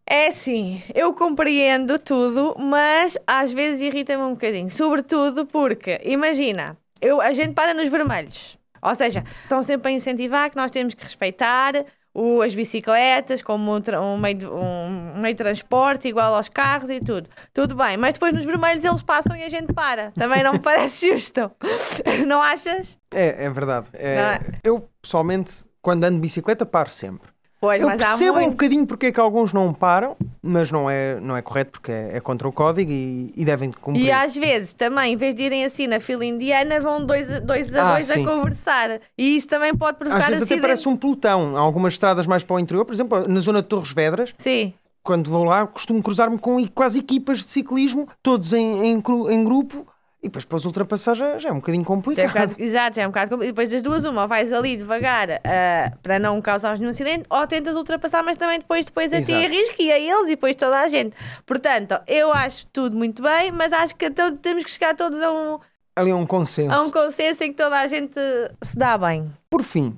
É 0.09 0.31
sim, 0.31 0.81
eu 0.95 1.13
compreendo 1.13 1.99
tudo, 1.99 2.55
mas 2.57 3.17
às 3.27 3.51
vezes 3.51 3.81
irrita-me 3.81 4.23
um 4.23 4.31
bocadinho. 4.31 4.71
Sobretudo 4.71 5.45
porque, 5.45 5.99
imagina, 6.05 6.77
eu, 7.01 7.21
a 7.21 7.33
gente 7.33 7.53
para 7.53 7.73
nos 7.73 7.87
vermelhos. 7.89 8.57
Ou 8.81 8.93
seja, 8.95 9.23
estão 9.43 9.63
sempre 9.63 9.91
a 9.91 9.95
incentivar 9.95 10.49
que 10.49 10.55
nós 10.55 10.69
temos 10.71 10.93
que 10.93 11.03
respeitar 11.03 11.73
o- 12.13 12.41
as 12.41 12.53
bicicletas 12.55 13.41
como 13.41 13.71
um, 13.75 13.81
um 14.13 14.17
meio 14.17 14.35
de, 14.37 14.45
um 14.47 15.19
meio 15.19 15.33
de 15.33 15.37
transporte 15.37 16.07
igual 16.07 16.33
aos 16.35 16.47
carros 16.49 16.89
e 16.89 16.99
tudo. 16.99 17.29
Tudo 17.53 17.75
bem, 17.75 17.97
mas 17.97 18.13
depois 18.13 18.33
nos 18.33 18.45
vermelhos 18.45 18.83
eles 18.83 19.01
passam 19.03 19.35
e 19.35 19.43
a 19.43 19.49
gente 19.49 19.73
para. 19.73 20.11
Também 20.11 20.43
não 20.43 20.53
me 20.53 20.59
parece 20.61 21.07
justo. 21.11 21.51
Não 22.25 22.41
achas? 22.41 22.97
É, 23.13 23.45
é 23.45 23.49
verdade. 23.49 23.87
É- 23.93 24.15
Não 24.15 24.23
é? 24.29 24.39
Eu, 24.63 24.89
pessoalmente, 25.01 25.63
quando 25.81 26.03
ando 26.03 26.15
de 26.15 26.21
bicicleta, 26.21 26.65
paro 26.65 26.89
sempre. 26.89 27.29
Pois, 27.59 27.81
eu 27.81 27.87
percebo 27.87 28.37
um 28.39 28.49
bocadinho 28.51 28.85
porque 28.85 29.07
é 29.07 29.11
que 29.11 29.19
alguns 29.19 29.51
não 29.51 29.73
param, 29.73 30.15
mas 30.43 30.69
não 30.71 30.87
é, 30.89 31.19
não 31.19 31.35
é 31.35 31.41
correto 31.41 31.71
porque 31.71 31.91
é, 31.91 32.11
é 32.17 32.19
contra 32.19 32.47
o 32.47 32.51
código 32.51 32.91
e, 32.91 33.33
e 33.35 33.43
devem 33.43 33.71
cumprir. 33.71 34.05
E 34.05 34.11
às 34.11 34.35
vezes 34.35 34.73
também, 34.75 35.13
em 35.13 35.17
vez 35.17 35.33
de 35.33 35.41
irem 35.43 35.65
assim 35.65 35.87
na 35.87 35.99
fila 35.99 36.23
indiana, 36.23 36.79
vão 36.79 37.03
dois, 37.03 37.31
a- 37.31 37.39
dois 37.39 37.73
a 37.73 37.89
Ah, 37.89 37.93
dois 37.93 38.05
sim. 38.05 38.23
a 38.23 38.27
conversar. 38.27 38.99
E 39.17 39.35
isso 39.37 39.47
também 39.47 39.75
pode 39.75 39.93
Às 39.93 39.97
provocar 39.97 40.19
vezes 40.27 40.43
até 40.43 40.53
acidentes. 40.53 40.61
parece 40.61 40.87
um 40.89 40.95
pelotão. 40.95 41.57
Há 41.57 41.59
algumas 41.59 41.93
estradas 41.93 42.27
mais 42.27 42.43
para 42.43 42.55
o 42.55 42.59
interior, 42.59 42.85
por 42.85 42.93
exemplo, 42.93 43.27
na 43.27 43.39
zona 43.39 43.61
de 43.63 43.67
Torres 43.67 43.91
Vedras, 43.91 44.35
Sim. 44.37 44.71
quando 45.01 45.29
vou 45.31 45.43
lá, 45.43 45.65
costumo 45.65 46.03
cruzar-me 46.03 46.37
com 46.37 46.63
quase 46.67 46.99
equipas 46.99 47.39
de 47.39 47.51
ciclismo, 47.51 48.07
todos 48.21 48.53
em, 48.53 48.85
em, 48.85 49.03
em 49.31 49.43
grupo, 49.43 49.87
e 50.27 50.29
depois 50.29 50.45
para 50.45 50.55
os 50.57 50.65
ultrapassar 50.65 51.15
já, 51.15 51.37
já 51.37 51.49
é 51.49 51.51
um 51.51 51.55
bocadinho 51.55 51.83
Já 51.83 51.89
é 51.89 51.91
um 51.91 51.95
complicado. 51.95 52.27
bocado, 52.33 52.55
exato, 52.61 52.95
já 52.95 53.01
é 53.01 53.07
um 53.07 53.09
bocado 53.09 53.29
complicado. 53.31 53.49
E 53.49 53.51
depois 53.51 53.69
das 53.69 53.81
duas, 53.81 54.05
uma, 54.05 54.21
ou 54.23 54.27
vais 54.27 54.51
ali 54.53 54.77
devagar 54.77 55.29
ah, 55.43 55.91
para 56.03 56.19
não 56.19 56.41
causar 56.41 56.77
nenhum 56.77 56.89
acidente, 56.89 57.23
ou 57.29 57.47
tentas 57.47 57.75
ultrapassar, 57.75 58.23
mas 58.23 58.37
também 58.37 58.59
depois, 58.59 58.85
depois 58.85 59.11
a 59.13 59.21
ti 59.21 59.33
arrisca 59.33 59.81
e 59.81 59.91
a 59.91 59.99
eles 59.99 60.25
e 60.27 60.29
depois 60.31 60.55
toda 60.55 60.79
a 60.79 60.87
gente. 60.87 61.15
Portanto, 61.45 61.99
eu 62.07 62.31
acho 62.33 62.67
tudo 62.67 62.95
muito 62.95 63.21
bem, 63.23 63.51
mas 63.51 63.71
acho 63.73 63.95
que 63.95 64.05
então 64.05 64.35
temos 64.37 64.63
que 64.63 64.71
chegar 64.71 64.95
todos 64.95 65.21
a 65.21 65.31
um, 65.31 65.59
Ali 65.95 66.13
um 66.13 66.25
consenso. 66.25 66.73
a 66.73 66.81
um 66.81 66.91
consenso 66.91 67.43
em 67.43 67.51
que 67.51 67.57
toda 67.57 67.79
a 67.79 67.87
gente 67.87 68.13
se 68.61 68.77
dá 68.77 68.97
bem. 68.97 69.31
Por 69.49 69.63
fim, 69.63 69.97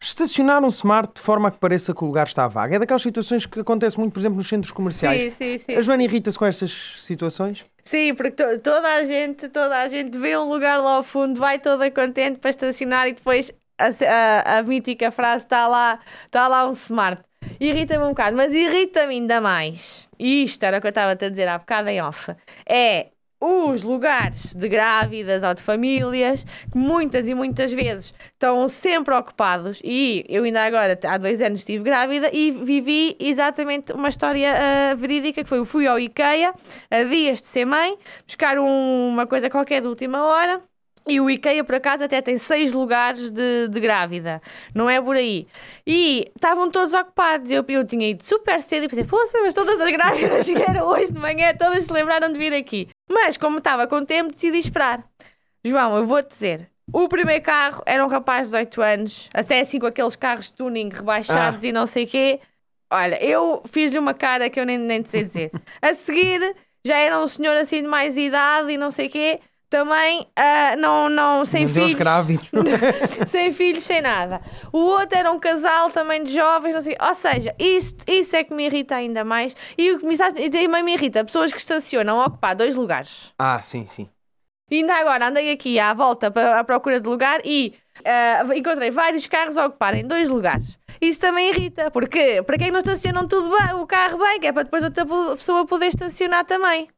estacionar 0.00 0.62
um 0.64 0.68
smart 0.68 1.14
de 1.14 1.20
forma 1.20 1.48
a 1.48 1.50
que 1.50 1.58
pareça 1.58 1.94
que 1.94 2.02
o 2.04 2.06
lugar 2.06 2.26
está 2.26 2.46
vago. 2.48 2.74
É 2.74 2.78
daquelas 2.78 3.02
situações 3.02 3.46
que 3.46 3.60
acontecem 3.60 3.98
muito, 4.00 4.12
por 4.12 4.20
exemplo, 4.20 4.38
nos 4.38 4.48
centros 4.48 4.72
comerciais. 4.72 5.22
Sim, 5.22 5.30
sim, 5.30 5.58
sim. 5.58 5.74
A 5.76 5.80
Joana 5.82 6.02
irrita-se 6.04 6.38
com 6.38 6.44
estas 6.46 6.70
situações? 6.98 7.64
Sim, 7.84 8.14
porque 8.14 8.32
to- 8.32 8.60
toda 8.60 8.86
a 8.94 9.04
gente, 9.04 9.48
toda 9.48 9.80
a 9.80 9.88
gente 9.88 10.16
vê 10.18 10.36
um 10.36 10.48
lugar 10.48 10.76
lá 10.78 10.96
ao 10.96 11.02
fundo, 11.02 11.38
vai 11.40 11.58
toda 11.58 11.90
contente 11.90 12.38
para 12.38 12.50
estacionar 12.50 13.08
e 13.08 13.14
depois 13.14 13.50
a, 13.78 13.86
a- 13.86 14.58
a 14.58 14.62
mítica 14.62 15.10
frase 15.10 15.44
está 15.44 15.66
lá, 15.66 15.98
está 16.26 16.46
lá 16.48 16.68
um 16.68 16.72
smart. 16.72 17.22
Irrita-me 17.60 18.04
um 18.04 18.08
bocado, 18.10 18.36
mas 18.36 18.52
irrita-me 18.52 19.14
ainda 19.14 19.40
mais. 19.40 20.08
E 20.18 20.44
isto 20.44 20.62
era 20.64 20.78
o 20.78 20.80
que 20.80 20.86
eu 20.86 20.90
estava 20.90 21.12
a 21.12 21.14
dizer 21.14 21.48
há 21.48 21.58
bocado 21.58 21.88
em 21.88 22.00
off. 22.02 22.34
É 22.68 23.08
os 23.40 23.82
lugares 23.82 24.52
de 24.54 24.68
grávidas 24.68 25.42
ou 25.42 25.54
de 25.54 25.62
famílias 25.62 26.44
que 26.72 26.76
muitas 26.76 27.28
e 27.28 27.34
muitas 27.34 27.72
vezes 27.72 28.12
estão 28.32 28.68
sempre 28.68 29.14
ocupados 29.14 29.80
e 29.84 30.24
eu 30.28 30.42
ainda 30.44 30.64
agora 30.64 30.98
há 31.04 31.18
dois 31.18 31.40
anos 31.40 31.60
estive 31.60 31.84
grávida 31.84 32.30
e 32.32 32.50
vivi 32.50 33.16
exatamente 33.20 33.92
uma 33.92 34.08
história 34.08 34.52
ah, 34.90 34.94
verídica 34.96 35.42
que 35.44 35.48
foi 35.48 35.58
eu 35.58 35.64
fui 35.64 35.86
ao 35.86 35.98
IKEA 36.00 36.52
a 36.90 37.02
dias 37.04 37.40
de 37.40 37.46
ser 37.46 37.64
mãe 37.64 37.96
buscar 38.26 38.58
um- 38.58 39.08
uma 39.08 39.26
coisa 39.26 39.48
qualquer 39.48 39.80
de 39.82 39.86
última 39.86 40.24
hora 40.24 40.60
E 41.08 41.20
o 41.20 41.30
IKEA, 41.30 41.64
por 41.64 41.74
acaso, 41.74 42.04
até 42.04 42.20
tem 42.20 42.36
seis 42.38 42.72
lugares 42.72 43.30
de, 43.30 43.68
de 43.68 43.80
grávida. 43.80 44.40
Não 44.74 44.88
é 44.88 45.00
por 45.00 45.16
aí. 45.16 45.46
E 45.86 46.30
estavam 46.34 46.70
todos 46.70 46.92
ocupados. 46.94 47.50
Eu, 47.50 47.64
eu 47.68 47.84
tinha 47.86 48.10
ido 48.10 48.22
super 48.22 48.60
cedo 48.60 48.84
e 48.84 48.88
pensei, 48.88 49.04
poxa, 49.04 49.38
mas 49.40 49.54
todas 49.54 49.80
as 49.80 49.90
grávidas 49.90 50.44
chegaram 50.46 50.86
hoje 50.86 51.12
de 51.12 51.18
manhã, 51.18 51.54
todas 51.58 51.84
se 51.84 51.92
lembraram 51.92 52.32
de 52.32 52.38
vir 52.38 52.52
aqui. 52.52 52.88
Mas, 53.10 53.36
como 53.36 53.58
estava 53.58 53.86
com 53.86 54.04
tempo, 54.04 54.32
decidi 54.32 54.58
esperar. 54.58 55.04
João, 55.64 55.96
eu 55.96 56.06
vou-te 56.06 56.28
dizer. 56.28 56.70
O 56.92 57.08
primeiro 57.08 57.42
carro 57.42 57.82
era 57.84 58.04
um 58.04 58.08
rapaz 58.08 58.46
de 58.46 58.52
18 58.52 58.82
anos, 58.82 59.30
até 59.34 59.60
assim 59.60 59.78
com 59.78 59.86
aqueles 59.86 60.16
carros 60.16 60.46
de 60.46 60.54
tuning 60.54 60.88
rebaixados 60.88 61.62
e 61.62 61.70
não 61.70 61.86
sei 61.86 62.04
o 62.04 62.08
quê. 62.08 62.40
Olha, 62.90 63.22
eu 63.22 63.62
fiz-lhe 63.66 63.98
uma 63.98 64.14
cara 64.14 64.48
que 64.48 64.58
eu 64.58 64.64
nem, 64.64 64.78
nem 64.78 65.04
sei 65.04 65.22
dizer. 65.22 65.50
A 65.82 65.92
seguir, 65.92 66.56
já 66.84 66.96
era 66.96 67.18
um 67.18 67.28
senhor 67.28 67.54
assim 67.56 67.82
de 67.82 67.88
mais 67.88 68.16
idade 68.16 68.72
e 68.72 68.78
não 68.78 68.90
sei 68.90 69.08
o 69.08 69.10
quê. 69.10 69.40
Também 69.70 70.26
ah, 70.34 70.76
não, 70.76 71.10
não, 71.10 71.44
sem 71.44 71.68
filhos. 71.68 71.94
grávidos. 71.94 72.48
sem 73.28 73.52
filhos, 73.52 73.84
sem 73.84 74.00
nada. 74.00 74.40
O 74.72 74.78
outro 74.78 75.18
era 75.18 75.30
um 75.30 75.38
casal 75.38 75.90
também 75.90 76.22
de 76.22 76.32
jovens, 76.32 76.72
não 76.72 76.80
sei. 76.80 76.96
Ou 77.00 77.14
seja, 77.14 77.54
isso, 77.58 77.94
isso 78.06 78.34
é 78.34 78.44
que 78.44 78.54
me 78.54 78.64
irrita 78.64 78.94
ainda 78.94 79.24
mais. 79.24 79.54
E 79.76 79.92
o 79.92 79.98
que 79.98 80.06
me, 80.06 80.14
e 80.14 80.50
também 80.50 80.82
me 80.82 80.94
irrita, 80.94 81.22
pessoas 81.24 81.52
que 81.52 81.58
estacionam 81.58 82.20
a 82.20 82.26
ocupar 82.26 82.56
dois 82.56 82.74
lugares. 82.74 83.32
ah, 83.38 83.60
sim, 83.60 83.84
sim. 83.84 84.08
E 84.70 84.80
ainda 84.80 84.94
agora 84.96 85.28
andei 85.28 85.50
aqui 85.50 85.78
à 85.78 85.94
volta 85.94 86.30
para, 86.30 86.60
à 86.60 86.64
procura 86.64 87.00
de 87.00 87.08
lugar 87.08 87.40
e 87.44 87.74
ah, 88.04 88.44
encontrei 88.54 88.90
vários 88.90 89.26
carros 89.26 89.56
a 89.56 89.66
ocuparem 89.66 90.06
dois 90.06 90.28
lugares. 90.28 90.78
Isso 91.00 91.20
também 91.20 91.50
irrita, 91.50 91.90
porque 91.90 92.42
para 92.42 92.58
quem 92.58 92.70
não 92.70 92.80
estacionam 92.80 93.26
tudo 93.26 93.50
bem, 93.56 93.74
o 93.74 93.86
carro 93.86 94.18
bem, 94.18 94.40
que 94.40 94.46
é 94.46 94.52
para 94.52 94.64
depois 94.64 94.82
outra 94.82 95.06
pessoa 95.36 95.66
poder 95.66 95.86
estacionar 95.86 96.44
também. 96.44 96.88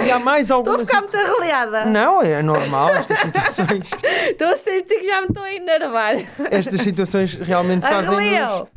E 0.00 0.10
há 0.10 0.18
mais 0.18 0.48
Estou 0.48 0.74
a 0.74 0.78
ficar 0.78 1.02
muito 1.02 1.16
arreliada. 1.16 1.84
Não, 1.84 2.22
é 2.22 2.42
normal 2.42 2.94
estas 2.94 3.18
situações. 3.18 3.90
Estou 4.30 4.48
a 4.48 4.56
sentir 4.56 5.00
que 5.00 5.04
já 5.04 5.20
me 5.20 5.26
estou 5.26 5.42
a 5.42 5.52
enervar. 5.52 6.14
Estas 6.50 6.80
situações 6.80 7.34
realmente 7.34 7.82
fazem-nos 7.82 8.68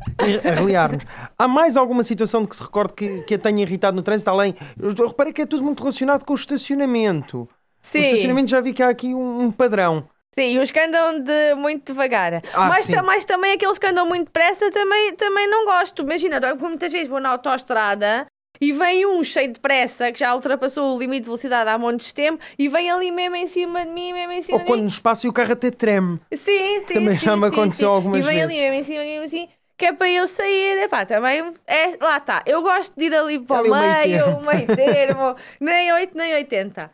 arreliar-nos. 0.44 1.04
Há 1.38 1.48
mais 1.48 1.78
alguma 1.78 2.02
situação 2.02 2.42
de 2.42 2.48
que 2.48 2.56
se 2.56 2.62
recorde 2.62 2.92
que, 2.92 3.22
que 3.22 3.34
a 3.34 3.38
tenha 3.38 3.62
irritado 3.62 3.96
no 3.96 4.02
trânsito, 4.02 4.28
além? 4.28 4.54
Eu 4.78 4.90
reparei 5.06 5.32
que 5.32 5.40
é 5.40 5.46
tudo 5.46 5.64
muito 5.64 5.80
relacionado 5.80 6.22
com 6.22 6.34
o 6.34 6.36
estacionamento. 6.36 7.48
Sim. 7.80 8.00
O 8.00 8.02
estacionamento 8.02 8.50
já 8.50 8.60
vi 8.60 8.74
que 8.74 8.82
há 8.82 8.90
aqui 8.90 9.14
um, 9.14 9.44
um 9.44 9.50
padrão. 9.50 10.06
Sim, 10.38 10.58
os 10.58 10.70
que 10.70 10.78
andam 10.78 11.18
de 11.18 11.54
muito 11.54 11.94
devagar. 11.94 12.42
Ah, 12.52 12.68
mas, 12.68 12.86
mas 12.88 13.24
também 13.24 13.54
aqueles 13.54 13.78
que 13.78 13.86
andam 13.86 14.06
muito 14.06 14.26
depressa 14.26 14.70
também, 14.70 15.14
também 15.14 15.48
não 15.48 15.64
gosto. 15.64 16.02
Imagina, 16.02 16.38
muitas 16.60 16.92
vezes 16.92 17.08
vou 17.08 17.20
na 17.20 17.30
autoestrada 17.30 18.26
e 18.60 18.72
vem 18.72 19.06
um 19.06 19.22
cheio 19.24 19.52
de 19.52 19.60
pressa 19.60 20.12
que 20.12 20.18
já 20.18 20.34
ultrapassou 20.34 20.96
o 20.96 20.98
limite 20.98 21.20
de 21.22 21.26
velocidade 21.26 21.70
há 21.70 21.78
montes 21.78 22.08
de 22.08 22.14
tempo 22.14 22.42
e 22.58 22.68
vem 22.68 22.90
ali 22.90 23.10
mesmo 23.10 23.36
em 23.36 23.46
cima 23.46 23.84
de 23.84 23.92
mim, 23.92 24.12
mesmo 24.12 24.32
em 24.32 24.42
cima 24.42 24.58
Ou 24.58 24.58
de 24.58 24.66
quando 24.66 24.82
mim. 24.82 24.84
nos 24.84 24.98
passa 24.98 25.26
e 25.26 25.30
o 25.30 25.32
carro 25.32 25.52
até 25.52 25.70
treme. 25.70 26.20
Sim, 26.32 26.80
sim. 26.86 26.94
Também 26.94 27.16
sim, 27.16 27.24
já 27.24 27.36
me 27.36 27.48
sim, 27.48 27.48
aconteceu 27.48 27.88
sim. 27.88 27.94
algumas 27.94 28.20
E 28.20 28.22
vem 28.22 28.36
vezes. 28.36 28.44
ali 28.44 28.58
mesmo 28.60 28.74
em 28.74 28.82
cima 28.84 29.02
de 29.04 29.08
mim 29.10 29.18
assim. 29.24 29.48
Que 29.78 29.86
é 29.86 29.92
para 29.92 30.08
eu 30.10 30.26
sair, 30.26 30.78
epá, 30.84 31.04
também 31.04 31.52
é, 31.66 31.96
lá 32.00 32.16
está. 32.18 32.42
Eu 32.46 32.62
gosto 32.62 32.94
de 32.98 33.06
ir 33.06 33.14
ali 33.14 33.38
para 33.40 33.60
Ali 33.60 33.70
o 33.70 33.74
meio 33.74 33.96
meio, 33.98 34.24
termo. 34.24 34.38
o 34.38 34.40
meio 34.42 34.66
termo, 34.74 35.36
nem 35.60 35.92
8 35.92 36.16
nem 36.16 36.34
80. 36.34 36.90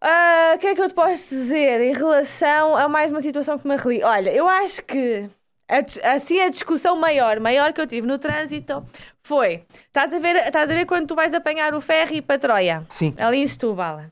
Ah, 0.00 0.52
O 0.56 0.58
que 0.58 0.66
é 0.68 0.74
que 0.74 0.80
eu 0.82 0.88
te 0.88 0.94
posso 0.94 1.30
dizer 1.30 1.80
em 1.82 1.92
relação 1.94 2.76
a 2.76 2.88
mais 2.88 3.10
uma 3.10 3.20
situação 3.20 3.58
que 3.58 3.66
me 3.68 3.74
arreli? 3.74 4.02
Olha, 4.04 4.30
eu 4.34 4.48
acho 4.48 4.82
que 4.84 5.28
a 5.68 6.12
assim 6.14 6.40
a 6.40 6.48
discussão 6.48 6.96
maior, 6.96 7.38
maior 7.40 7.72
que 7.72 7.80
eu 7.80 7.86
tive 7.86 8.06
no 8.06 8.18
trânsito 8.18 8.84
foi: 9.22 9.64
estás 9.86 10.12
a 10.12 10.18
ver, 10.18 10.36
estás 10.36 10.70
a 10.70 10.74
ver 10.74 10.86
quando 10.86 11.06
tu 11.08 11.14
vais 11.14 11.34
apanhar 11.34 11.74
o 11.74 11.80
ferry 11.80 12.20
para 12.22 12.38
Troia? 12.38 12.84
Sim. 12.88 13.14
Ali 13.18 13.38
em 13.38 13.46
Setúbal. 13.46 14.02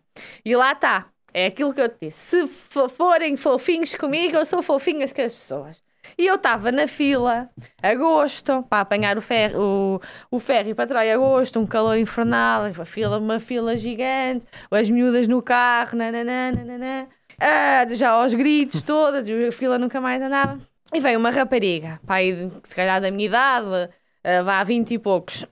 E 0.45 0.55
lá 0.57 0.73
está. 0.73 1.07
É 1.33 1.47
aquilo 1.47 1.75
que 1.75 1.81
eu 1.81 1.89
te 1.89 2.07
disse. 2.07 2.19
Se 2.19 2.47
fo- 2.47 2.89
forem 2.89 3.37
fofinhos 3.37 3.95
comigo, 3.95 4.37
eu 4.37 4.47
sou 4.47 4.63
fofinhas 4.63 5.13
com 5.13 5.21
as 5.21 5.35
pessoas. 5.35 5.83
E 6.17 6.27
eu 6.27 6.37
estava 6.37 6.71
na 6.73 6.87
fila, 6.89 7.51
agosto, 7.83 8.63
para 8.71 8.81
apanhar 8.83 9.19
o 9.19 9.21
ferry, 9.21 9.55
o, 9.57 10.01
o 10.31 10.39
ferry 10.39 10.73
para 10.75 10.87
Troia, 10.87 11.15
agosto, 11.15 11.59
um 11.61 11.67
calor 11.67 11.99
infernal, 11.99 12.71
uma 12.71 12.85
fila, 12.85 13.19
uma 13.19 13.41
fila 13.41 13.77
gigante, 13.77 14.47
as 14.71 14.89
miúdas 14.89 15.27
no 15.29 15.43
carro, 15.43 15.99
nananã, 15.99 16.53
nananã. 16.53 17.07
Ah, 17.39 17.85
já 17.93 18.11
aos 18.11 18.33
gritos 18.35 18.83
todas, 18.83 19.29
e 19.29 19.47
a 19.47 19.53
fila 19.53 19.79
nunca 19.79 20.01
mais 20.01 20.23
andava. 20.23 20.59
E 20.97 21.01
veio 21.01 21.19
uma 21.19 21.29
rapariga, 21.31 22.01
pai, 22.07 22.51
se 22.65 22.75
calhar 22.75 23.03
da 23.03 23.11
minha 23.11 23.27
idade, 23.27 23.91
ah, 24.25 24.43
vá 24.43 24.61
a 24.61 24.65
20 24.65 24.95
e 24.95 24.99
poucos. 24.99 25.45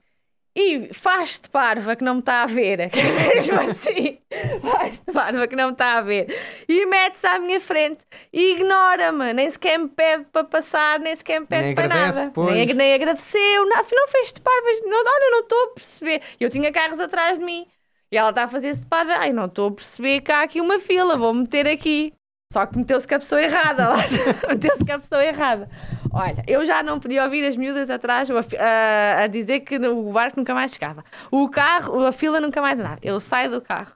E 0.56 0.88
faz-te 0.94 1.50
parva 1.50 1.94
que 1.94 2.02
não 2.02 2.14
me 2.14 2.20
está 2.20 2.44
a 2.44 2.46
ver. 2.46 2.88
Que 2.88 2.96
é 2.98 3.34
mesmo 3.34 3.60
assim. 3.60 4.18
Faz-te 4.62 5.12
parva 5.12 5.46
que 5.46 5.54
não 5.54 5.66
me 5.66 5.72
está 5.72 5.98
a 5.98 6.00
ver. 6.00 6.34
E 6.66 6.86
mete-se 6.86 7.26
à 7.26 7.38
minha 7.38 7.60
frente 7.60 8.06
e 8.32 8.52
ignora-me. 8.52 9.34
Nem 9.34 9.50
sequer 9.50 9.78
me 9.78 9.88
pede 9.88 10.24
para 10.32 10.44
passar, 10.44 10.98
nem 10.98 11.14
sequer 11.14 11.40
me 11.40 11.46
pede 11.46 11.64
Nem 11.64 11.74
para 11.74 11.88
nada. 11.88 12.24
depois. 12.24 12.54
Nem, 12.54 12.66
nem 12.72 12.94
agradeceu. 12.94 13.68
Não, 13.68 13.82
afinal 13.82 14.08
fez-te 14.08 14.40
parva. 14.40 14.66
Não, 14.86 14.98
olha, 14.98 15.30
não 15.30 15.40
estou 15.40 15.62
a 15.62 15.74
perceber. 15.74 16.22
Eu 16.40 16.48
tinha 16.48 16.72
carros 16.72 16.98
atrás 16.98 17.38
de 17.38 17.44
mim. 17.44 17.66
E 18.10 18.16
ela 18.16 18.30
está 18.30 18.44
a 18.44 18.48
fazer-se 18.48 18.80
de 18.80 18.86
parva. 18.86 19.12
Ai, 19.12 19.30
não 19.30 19.44
estou 19.44 19.68
a 19.68 19.72
perceber 19.72 20.22
que 20.22 20.32
há 20.32 20.40
aqui 20.40 20.58
uma 20.62 20.80
fila. 20.80 21.18
Vou 21.18 21.34
meter 21.34 21.68
aqui. 21.68 22.14
Só 22.54 22.64
que 22.66 22.78
meteu-se 22.78 23.08
com 23.08 23.16
a 23.16 23.18
pessoa 23.18 23.42
errada. 23.42 23.88
lá. 23.88 23.96
meteu-se 24.48 24.84
com 24.84 24.92
a 24.92 24.98
pessoa 25.00 25.24
errada. 25.24 25.68
Olha, 26.12 26.44
eu 26.46 26.64
já 26.64 26.84
não 26.84 27.00
podia 27.00 27.24
ouvir 27.24 27.44
as 27.44 27.56
miúdas 27.56 27.90
atrás 27.90 28.30
a, 28.30 28.34
a- 28.38 29.22
a 29.24 29.26
dizer 29.26 29.58
que 29.60 29.76
o 29.76 30.12
barco 30.12 30.38
nunca 30.38 30.54
mais 30.54 30.72
chegava. 30.72 31.04
O 31.32 31.48
carro, 31.48 32.06
a 32.06 32.12
fila 32.12 32.38
nunca 32.40 32.62
mais 32.62 32.78
andava. 32.78 32.98
Eu 33.02 33.18
saio 33.18 33.50
do 33.50 33.60
carro, 33.60 33.92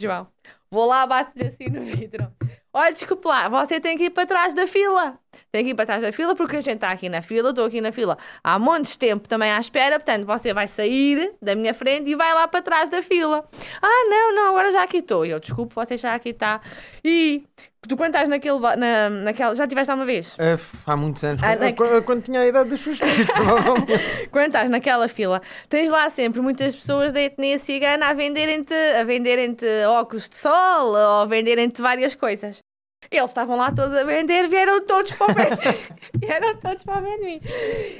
João, 0.00 0.26
vou 0.70 0.86
lá, 0.86 1.06
bato-lhe 1.06 1.46
assim 1.46 1.68
no 1.70 1.82
vidro. 1.82 2.26
Olha, 2.72 2.92
desculpe 2.92 3.26
lá, 3.26 3.48
você 3.48 3.80
tem 3.80 3.96
que 3.96 4.04
ir 4.04 4.10
para 4.10 4.26
trás 4.26 4.52
da 4.52 4.66
fila. 4.66 5.18
Tem 5.52 5.64
que 5.64 5.70
ir 5.70 5.74
para 5.74 5.86
trás 5.86 6.02
da 6.02 6.12
fila 6.12 6.34
porque 6.34 6.56
a 6.56 6.60
gente 6.60 6.74
está 6.74 6.90
aqui 6.90 7.08
na 7.08 7.22
fila, 7.22 7.50
estou 7.50 7.64
aqui 7.64 7.80
na 7.80 7.92
fila 7.92 8.18
há 8.44 8.58
montes 8.58 8.92
de 8.92 8.98
tempo 8.98 9.26
também 9.28 9.50
à 9.52 9.58
espera, 9.58 9.98
portanto 9.98 10.26
você 10.26 10.52
vai 10.52 10.66
sair 10.68 11.34
da 11.40 11.54
minha 11.54 11.72
frente 11.72 12.10
e 12.10 12.14
vai 12.16 12.34
lá 12.34 12.46
para 12.48 12.60
trás 12.60 12.88
da 12.90 13.00
fila. 13.02 13.48
Ah, 13.80 14.04
não, 14.10 14.34
não, 14.34 14.48
agora 14.50 14.72
já 14.72 14.82
aqui 14.82 14.98
estou. 14.98 15.24
Eu, 15.24 15.40
desculpe, 15.40 15.74
você 15.74 15.96
já 15.96 16.14
aqui 16.14 16.30
está. 16.30 16.60
E 17.04 17.44
tu 17.86 17.96
quando 17.96 18.14
estás 18.14 18.28
naquele, 18.28 18.58
na, 18.76 19.08
naquela, 19.10 19.54
já 19.54 19.66
tiveste 19.66 19.90
alguma 19.90 20.06
vez? 20.06 20.36
Ah, 20.38 20.58
há 20.92 20.96
muitos 20.96 21.22
anos. 21.24 21.42
Ah, 21.42 21.56
quando, 21.56 21.62
é 21.64 21.72
que- 21.72 22.02
quando- 22.02 22.22
tinha 22.22 22.40
a 22.40 22.46
idade 22.46 22.70
das 22.70 22.80
suas 22.80 22.98
filhas, 22.98 23.26
provavelmente. 23.30 24.28
Quando 24.30 24.46
estás 24.46 24.70
naquela 24.70 25.08
fila, 25.08 25.40
tens 25.68 25.90
lá 25.90 26.08
sempre 26.10 26.40
muitas 26.40 26.74
pessoas 26.74 27.12
da 27.12 27.20
etnia 27.20 27.58
cigana 27.58 28.06
a 28.08 28.12
venderem-te 28.14 28.74
a 28.74 29.04
venderem 29.04 29.56
óculos 29.88 30.28
de 30.28 30.36
sol 30.36 30.88
ou 30.90 31.22
a 31.22 31.24
venderem-te 31.26 31.80
várias 31.82 32.14
coisas. 32.14 32.58
Eles 33.10 33.30
estavam 33.30 33.56
lá 33.56 33.70
todos 33.70 33.96
a 33.96 34.02
vender, 34.02 34.48
vieram 34.48 34.84
todos 34.84 35.12
para 35.12 35.30
o 35.30 35.34
pé 35.34 35.44
de 35.54 35.68
mim. 35.68 35.76
vieram 36.26 36.56
todos 36.56 36.82
para 36.82 36.98
o 36.98 37.02
pé 37.04 37.16
de 37.18 37.24
mim. 37.24 37.40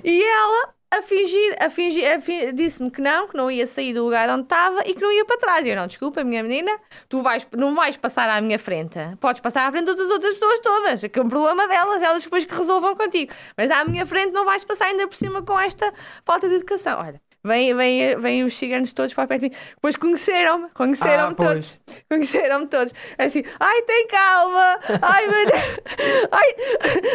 E 0.03 0.23
ela 0.23 0.75
a 0.99 1.03
fingir, 1.03 1.57
a 1.61 1.71
fingir, 1.71 2.17
a 2.17 2.21
fi- 2.21 2.53
disse-me 2.53 2.91
que 2.91 3.01
não, 3.01 3.29
que 3.29 3.37
não 3.37 3.51
ia 3.51 3.67
sair 3.67 3.93
do 3.95 4.05
lugar 4.05 4.29
onde 4.31 4.43
estava 4.45 4.83
e 4.87 4.95
que 4.95 5.01
não 5.01 5.13
ia 5.13 5.25
para 5.25 5.39
trás. 5.39 5.67
E 5.67 5.71
eu, 5.71 5.77
não, 5.77 5.87
desculpa, 5.87 6.23
minha 6.25 6.43
menina, 6.43 6.71
tu 7.09 7.21
vais, 7.21 7.47
não 7.57 7.75
vais 7.75 7.97
passar 7.97 8.29
à 8.29 8.41
minha 8.41 8.59
frente. 8.59 8.99
Podes 9.21 9.41
passar 9.41 9.67
à 9.67 9.71
frente 9.71 9.87
das 9.87 9.99
outras 10.11 10.35
pessoas 10.35 10.61
todas, 10.61 11.01
que 11.03 11.19
é 11.19 11.23
um 11.23 11.29
problema 11.29 11.67
delas, 11.69 12.03
elas 12.03 12.23
depois 12.23 12.45
que 12.45 12.55
resolvam 12.55 12.95
contigo. 12.97 13.33
Mas 13.57 13.71
à 13.71 13.85
minha 13.85 14.07
frente 14.07 14.33
não 14.33 14.45
vais 14.45 14.65
passar 14.65 14.87
ainda 14.87 15.07
por 15.07 15.17
cima 15.17 15.43
com 15.43 15.59
esta 15.59 15.93
falta 16.25 16.49
de 16.49 16.57
educação. 16.57 16.99
Olha, 16.99 17.21
vêm 17.47 17.75
vem, 17.75 18.17
vem 18.19 18.45
os 18.45 18.55
ciganos 18.57 18.93
todos 18.93 19.15
para 19.15 19.27
perto 19.27 19.43
de 19.43 19.49
mim. 19.51 19.57
Depois 19.75 19.97
conheceram-me, 19.97 20.69
conheceram-me 20.75 21.33
Ah, 21.33 21.35
todos. 21.47 21.81
Conheceram-me 22.11 22.67
todos. 22.67 22.93
Assim, 23.17 23.43
ai, 23.61 23.83
tem 23.83 24.07
calma. 24.09 24.79
Ai, 25.01 25.27
meu 25.27 25.47
Deus. 25.47 25.77
Ai, 26.33 26.55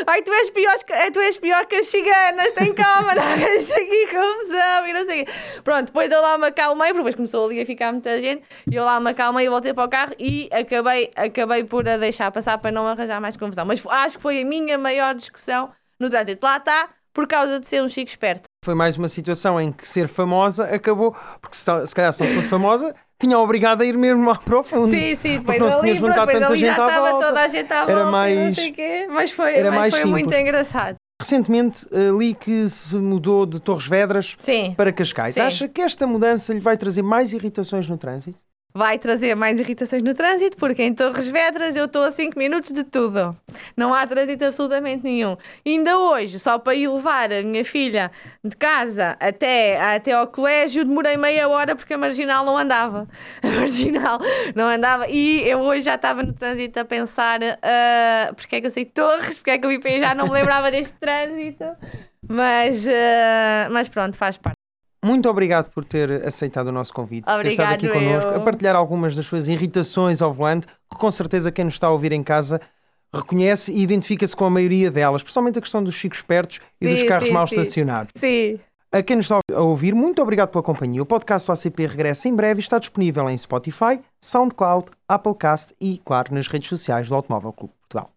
ai 0.07 0.21
tu, 0.23 0.31
és 0.33 0.49
pior, 0.49 0.75
que- 0.83 1.11
tu 1.11 1.19
és 1.19 1.37
pior 1.37 1.65
que 1.65 1.75
as 1.75 1.87
ciganas. 1.87 2.53
Tem 2.53 2.73
calma, 2.73 3.13
não 3.13 3.21
arranjas 3.23 3.71
aqui 3.71 4.07
confusão 4.07 4.87
e 4.87 4.93
não 4.93 5.05
sei 5.05 5.21
o 5.21 5.25
quê. 5.25 5.31
Pronto, 5.63 5.85
depois 5.87 6.11
eu 6.11 6.21
lá 6.21 6.37
me 6.37 6.47
acalmei, 6.47 6.87
porque 6.87 6.97
depois 6.99 7.15
começou 7.15 7.45
ali 7.45 7.61
a 7.61 7.65
ficar 7.65 7.91
muita 7.91 8.19
gente. 8.21 8.43
E 8.71 8.75
eu 8.75 8.83
lá 8.85 8.99
me 8.99 9.09
acalmei 9.11 9.45
e 9.45 9.49
voltei 9.49 9.73
para 9.73 9.85
o 9.85 9.89
carro 9.89 10.13
e 10.17 10.49
acabei, 10.51 11.11
acabei 11.15 11.63
por 11.63 11.87
a 11.87 11.97
deixar 11.97 12.31
passar 12.31 12.57
para 12.57 12.71
não 12.71 12.87
arranjar 12.87 13.19
mais 13.21 13.35
confusão. 13.37 13.65
Mas 13.65 13.83
acho 13.85 14.15
que 14.17 14.21
foi 14.21 14.41
a 14.41 14.45
minha 14.45 14.77
maior 14.77 15.13
discussão 15.13 15.71
no 15.99 16.09
trânsito. 16.09 16.45
Lá 16.45 16.57
está, 16.57 16.89
por 17.13 17.27
causa 17.27 17.59
de 17.59 17.67
ser 17.67 17.81
um 17.83 17.89
chico 17.89 18.09
esperto. 18.09 18.43
Foi 18.63 18.75
mais 18.75 18.95
uma 18.95 19.07
situação 19.07 19.59
em 19.59 19.71
que 19.71 19.87
ser 19.87 20.07
famosa 20.07 20.65
acabou, 20.65 21.15
porque 21.41 21.57
se, 21.57 21.87
se 21.87 21.95
calhar 21.95 22.13
se 22.13 22.23
não 22.23 22.31
fosse 22.35 22.47
famosa, 22.47 22.93
tinha 23.19 23.39
obrigado 23.39 23.81
a 23.81 23.85
ir 23.85 23.97
mesmo 23.97 24.23
lá 24.29 24.35
para 24.35 24.59
o 24.59 24.61
fundo. 24.63 24.91
Sim, 24.91 25.15
sim, 25.15 25.39
depois 25.39 25.59
não 25.59 25.71
se 25.71 25.77
ali, 25.77 25.81
tinha 25.87 25.95
pronto, 25.95 26.09
juntado 26.11 26.27
depois 26.27 26.39
tanta 26.43 26.53
ali 26.53 26.59
já 26.61 26.71
estava 26.71 27.11
toda 27.19 27.39
a 27.41 27.47
gente 27.47 27.73
à 27.73 27.77
volta 27.77 27.91
Era 27.91 27.99
e 28.01 28.03
não 28.03 28.11
mais- 28.11 28.55
sei 28.55 28.71
quê, 28.71 29.07
mas 29.09 29.31
foi, 29.31 29.53
era 29.55 29.71
mas 29.71 29.79
mais 29.79 29.95
foi 29.95 30.05
muito 30.05 30.31
engraçado. 30.31 30.95
Recentemente 31.19 31.87
li 32.19 32.35
que 32.35 32.69
se 32.69 32.95
mudou 32.97 33.47
de 33.47 33.59
Torres 33.59 33.87
Vedras 33.87 34.37
Sim. 34.39 34.75
para 34.77 34.91
Cascais. 34.93 35.33
Sim. 35.33 35.41
Acha 35.41 35.67
que 35.67 35.81
esta 35.81 36.05
mudança 36.05 36.53
lhe 36.53 36.59
vai 36.59 36.77
trazer 36.77 37.01
mais 37.01 37.33
irritações 37.33 37.89
no 37.89 37.97
trânsito? 37.97 38.43
Vai 38.73 38.97
trazer 38.97 39.35
mais 39.35 39.59
irritações 39.59 40.01
no 40.01 40.13
trânsito, 40.13 40.57
porque 40.57 40.83
em 40.83 40.93
Torres 40.93 41.27
Vedras 41.27 41.75
eu 41.75 41.85
estou 41.85 42.03
a 42.03 42.11
5 42.11 42.37
minutos 42.37 42.71
de 42.71 42.83
tudo. 42.83 43.35
Não 43.75 43.93
há 43.93 44.05
trânsito 44.07 44.45
absolutamente 44.45 45.03
nenhum. 45.03 45.37
E 45.65 45.71
ainda 45.71 45.97
hoje, 45.97 46.39
só 46.39 46.57
para 46.57 46.75
ir 46.75 46.87
levar 46.87 47.31
a 47.31 47.41
minha 47.41 47.65
filha 47.65 48.11
de 48.43 48.55
casa 48.55 49.17
até, 49.19 49.79
até 49.79 50.13
ao 50.13 50.27
colégio, 50.27 50.85
demorei 50.85 51.17
meia 51.17 51.47
hora 51.47 51.75
porque 51.75 51.93
a 51.93 51.97
marginal 51.97 52.45
não 52.45 52.57
andava. 52.57 53.07
A 53.43 53.47
marginal 53.47 54.19
não 54.55 54.67
andava. 54.67 55.07
E 55.09 55.47
eu 55.47 55.59
hoje 55.59 55.81
já 55.81 55.95
estava 55.95 56.23
no 56.23 56.33
trânsito 56.33 56.79
a 56.79 56.85
pensar 56.85 57.39
uh, 57.41 58.35
porque 58.35 58.55
é 58.55 58.61
que 58.61 58.67
eu 58.67 58.71
sei 58.71 58.85
Torres, 58.85 59.37
porque 59.37 59.51
é 59.51 59.57
que 59.57 59.65
eu 59.65 59.69
vim 59.69 59.79
para 59.79 59.99
já 59.99 60.15
não 60.15 60.27
me 60.27 60.33
lembrava 60.33 60.71
deste 60.71 60.93
trânsito. 60.93 61.65
Mas, 62.27 62.85
uh, 62.85 63.71
mas 63.71 63.89
pronto, 63.89 64.15
faz 64.15 64.37
parte. 64.37 64.60
Muito 65.03 65.27
obrigado 65.27 65.71
por 65.71 65.83
ter 65.83 66.27
aceitado 66.27 66.67
o 66.67 66.71
nosso 66.71 66.93
convite, 66.93 67.25
por 67.25 67.41
ter 67.41 67.49
estado 67.49 67.73
aqui 67.73 67.89
connosco, 67.89 68.29
eu. 68.29 68.37
a 68.37 68.39
partilhar 68.39 68.75
algumas 68.75 69.15
das 69.15 69.25
suas 69.25 69.47
irritações 69.47 70.21
ao 70.21 70.31
volante, 70.31 70.67
que 70.67 70.97
com 70.97 71.09
certeza 71.09 71.51
quem 71.51 71.65
nos 71.65 71.73
está 71.73 71.87
a 71.87 71.91
ouvir 71.91 72.11
em 72.11 72.21
casa 72.23 72.61
reconhece 73.13 73.71
e 73.71 73.81
identifica-se 73.81 74.35
com 74.35 74.45
a 74.45 74.49
maioria 74.49 74.91
delas, 74.91 75.23
principalmente 75.23 75.57
a 75.57 75.61
questão 75.61 75.83
dos 75.83 75.95
chicos 75.95 76.19
espertos 76.19 76.59
e 76.79 76.85
sim, 76.85 76.93
dos 76.93 77.03
carros 77.03 77.27
sim, 77.27 77.33
mal 77.33 77.47
sim. 77.47 77.59
estacionados. 77.59 78.11
Sim. 78.15 78.59
A 78.93 79.01
quem 79.01 79.15
nos 79.15 79.25
está 79.25 79.39
a 79.53 79.61
ouvir, 79.61 79.95
muito 79.95 80.21
obrigado 80.21 80.49
pela 80.49 80.61
companhia. 80.61 81.01
O 81.01 81.05
podcast 81.05 81.47
do 81.47 81.53
ACP 81.53 81.87
regressa 81.87 82.27
em 82.27 82.35
breve 82.35 82.59
e 82.59 82.63
está 82.63 82.77
disponível 82.77 83.29
em 83.29 83.37
Spotify, 83.37 84.01
SoundCloud, 84.19 84.87
Applecast 85.07 85.73
e, 85.79 85.97
claro, 86.03 86.33
nas 86.33 86.47
redes 86.47 86.69
sociais 86.69 87.07
do 87.07 87.15
Automóvel 87.15 87.53
Clube 87.53 87.73
Portugal. 87.79 88.11